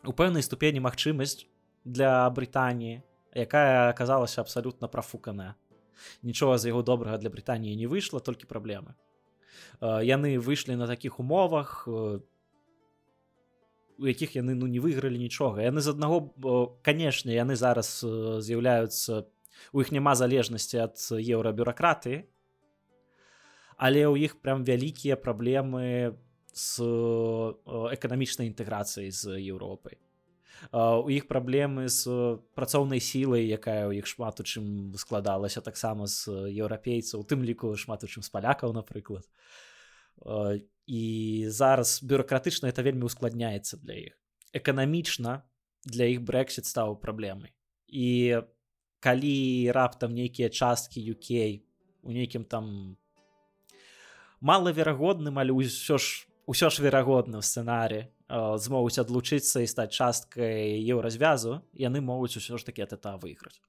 [0.05, 1.49] у пэўнай ступені магчымасць
[1.81, 3.01] для брытаніі
[3.33, 5.57] якая аказалася абсалютна прафуканая
[6.23, 8.95] нічога з яго добрага для брытаніі не выйшла толькі праблемы
[9.81, 12.21] яны выйшлі на такіх умовах у
[14.05, 16.33] якіх яны ну не выйгралі нічога яны з аднаго
[16.85, 18.05] канешне яны зараз
[18.45, 19.25] з'яўляюцца
[19.73, 22.25] у іх няма залежнасці ад еўрабюракраты
[23.77, 26.17] але ў іх прям вялікія праблемы
[26.57, 26.81] з
[27.93, 30.01] эканамічнай інтэграцыяй з Еўропай
[30.71, 32.07] у іх праблемы з
[32.57, 38.03] працоўнай сілай якая ў іх шмат у чым складалася таксама з еўрапейцаў тым ліку шмат
[38.03, 39.25] у чым з палякаў напрыклад
[40.87, 41.03] і
[41.49, 44.13] зараз бюрократычна это вельмі ускладняецца для іх
[44.53, 45.43] эканамічна
[45.85, 47.53] для іх брэксит стаў праблемай
[47.87, 48.41] і
[48.99, 51.61] калі раптам нейкія часткі UK
[52.01, 52.97] у нейкім там
[54.41, 61.63] малаверагодным але ўсё ж ўсё ж верагодна ў сцэнары змогуць адлучыцца і стаць часткай еўразвязу
[61.71, 63.61] яны могуць усё ж таки от это выйграць.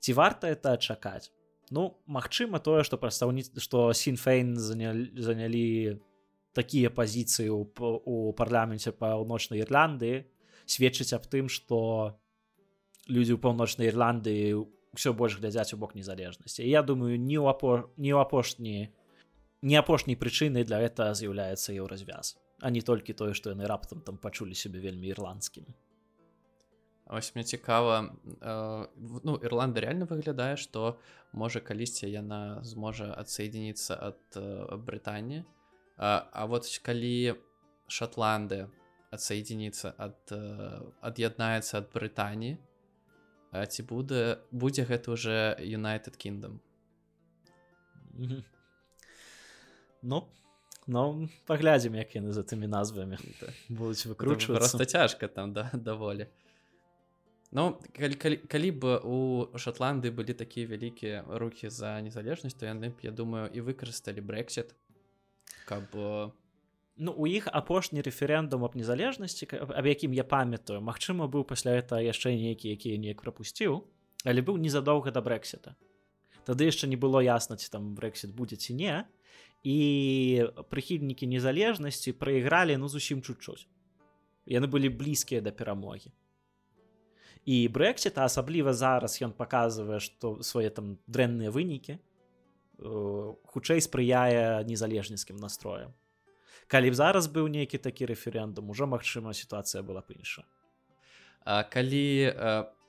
[0.00, 1.32] Ці варта это чакаць?
[1.70, 6.00] Ну магчыма тое что прадстаўніц что синфейн занялі, занялі
[6.52, 10.28] такія пазіцыі у парламенце паўночнай ірландыі
[10.66, 12.20] сведчыць аб тым что
[13.08, 14.60] людзі ў паўночнай ірландыі
[14.92, 16.68] ўсё больш глядзяць у бок незалежнасці.
[16.68, 18.92] Я думаю не ў апо не ў апошні
[19.64, 24.16] не апошняй прычынай для гэта з'яўляецца еўразвяз а не толькі тое што яны раптам там
[24.18, 25.74] пачулі сябе вельмі ірландскімі
[27.06, 28.86] ось мне цікава э,
[29.24, 30.98] ну ірланда реально выглядае что
[31.32, 35.44] можа калісьці яна зможа адсоединіцца ад э, брытаніі
[35.96, 37.36] а, а вот калі
[37.88, 38.70] шотланды
[39.10, 40.32] адсоединіцца ад
[41.00, 42.58] ад'яднаецца ад брытаніі
[43.54, 46.58] ці будзе будзе гэта уже United Kingdom?
[50.02, 50.28] Ну
[50.86, 53.18] ну паглядзім як яны за тымі назвамі
[53.68, 56.28] будуць выкручваць просто цяжка там да даволі
[57.54, 59.18] Ну калі, калі, калі б у
[59.54, 64.74] Шотланды былі такія вялікія рухі за незалежнасць то яны б я думаю і выкарысталі брексит
[65.64, 65.86] каб
[66.96, 72.02] Ну у іх апошні рэферэндум аб незалежнасці аб якім я памятаю Магчыма быў пасля это
[72.02, 73.86] яшчэ нейкі які неяк прапусціў
[74.24, 75.76] але быў незадоўга да брексіта.
[76.44, 79.06] Тады яшчэ не было ясна ці там брексит будзе ці не
[79.64, 79.78] і
[80.68, 83.64] прыхільнікі незалежнасці прайгралі ну зусім чуть-чуть
[84.44, 86.12] яны былі блізкія да перамогі
[87.48, 92.00] і брексит асабліва зараз ён паказвае што свае там дрэнныя вынікі э,
[93.48, 95.96] хутчэй спрыяе незалежніцкім настроем
[96.68, 100.44] калі б зараз быў нейкі такі рэферэндум ужо магчыма сітуацыя была б інша
[101.44, 102.04] калі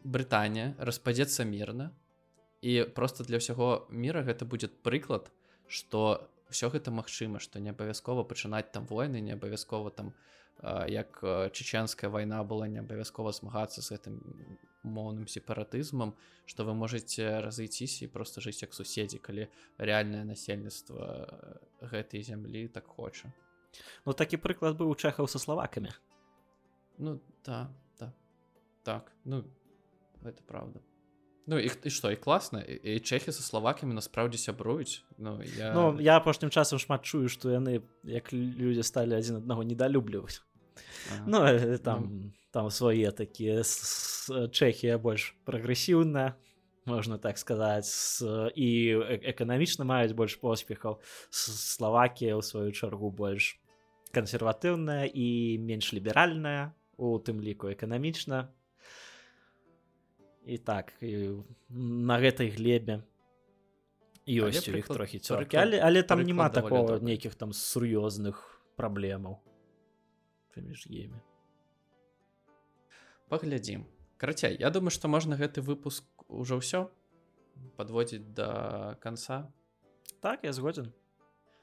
[0.06, 1.89] Брытанія распадзецца мірна
[2.61, 5.31] і просто для ўсяго міра гэта будзе прыклад
[5.68, 10.14] что ўсё гэта магчыма што не абавязкова пачынаць там войны не абавязкова там
[10.88, 11.20] як
[11.52, 14.22] чеченская вайна была не абавязкова змагацца з гэтым
[14.84, 16.16] моўным сепаратызмам
[16.46, 21.28] што вы можете разыйціся і просто жыць як суседзі калі рэальнае насельніцтва
[21.82, 23.34] гэтай зямлі так хоча.
[24.06, 25.92] Ну такі прыклад быў у чэхаў са славакамі.
[26.98, 27.70] Ну да
[28.00, 28.14] да.
[28.84, 29.44] Так ну
[30.24, 30.80] это правда
[31.46, 36.02] Ну іх ты што і класна і чэхі са славакамі насправдзі сябруюць Ну я, ну,
[36.02, 40.42] я апошнім часам шмат чую што яны як людзі сталі адзін аднаго недалюбліваць.
[41.26, 42.34] Ну э, там ну.
[42.52, 43.62] там свае такія
[44.50, 46.34] чэхія больш прагрэсіўна
[46.86, 48.22] можна так сказаць
[48.54, 48.70] і
[49.22, 51.02] эканамічна маюць больш поспехаў.
[51.30, 53.58] Славакія ў сваю чаргу больш
[54.14, 58.48] кансерватыўная і менш ліберальная у тым ліку эканамічна
[60.46, 60.94] і так
[61.70, 63.02] на гэтай глебе.
[64.26, 68.42] Ёсць у іх трохі цёркі але, але там няма такого нейкіх там сур'ёзных
[68.74, 69.38] праблемаў
[70.56, 71.22] паміж імі
[73.30, 73.86] паглядзім
[74.18, 76.90] карацей я думаю што можна гэты выпуск ужо ўсё
[77.78, 79.52] подводзіць да конца.
[80.20, 80.92] Так я згодзін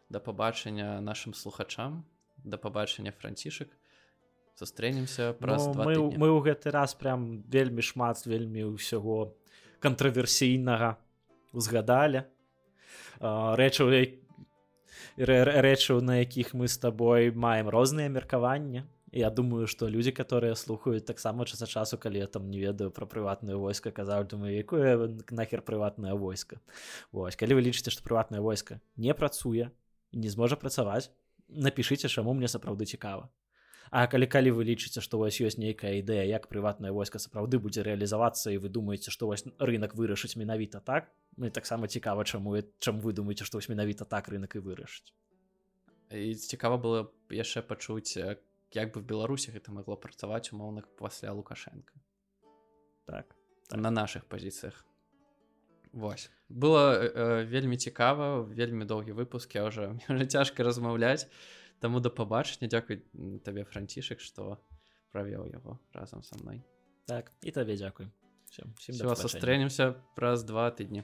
[0.09, 2.05] да пабачання нашим слухачам.
[2.45, 3.69] Да пабачання францішак
[4.59, 9.35] сустрэнемся праз ну, мы, мы ў гэты раз прям вельмі шмат вельмі ўсяго
[9.81, 10.97] кантраверсійнага
[11.53, 12.24] узгадалі
[13.20, 13.93] рэчаў
[15.19, 21.05] рэчаў на якіх мы з табой маем розныя меркаванні Я думаю што людзі которые слухаюць
[21.05, 25.61] таксама часа часу калі я там не ведаю пра прыватнае войска казаў думаю якое нахер
[25.61, 26.61] прыватнае войска
[27.12, 29.69] Вось калі вы лічыце што прыватнае войска не працуе
[30.12, 31.12] не зможа працаваць
[31.49, 33.29] напішыце чаму мне сапраўды цікава
[33.93, 37.59] А калі калі вы лічыце што у вас ёсць нейкая ідэя як прыватная войска сапраўды
[37.60, 42.56] будзе рэалізавацца і вы думаеце што вось рынок вырашыць менавіта так ну таксама цікава чаму
[42.81, 45.12] чым вы думаеце што вось менавіта так рынок і вырашыць.
[46.09, 51.93] І цікава было яшчэ пачуць як бы в беларусі гэта магло працаваць умоўных пасля лукашенко
[53.05, 53.36] так,
[53.69, 53.77] так.
[53.77, 54.86] на наших пазіцыях.
[55.93, 56.31] Вось.
[56.48, 60.01] Было э, вельмі цікава вельмі доўгі выпуск я уже
[60.32, 61.28] цяжка размаўляць
[61.83, 63.03] Таму да пабачання дзякуй
[63.43, 64.57] табе францішак што
[65.11, 66.63] правёў яго разам са мной
[67.11, 68.07] так і табе дзякуй
[69.19, 71.03] сустрэнемся праз два тыдні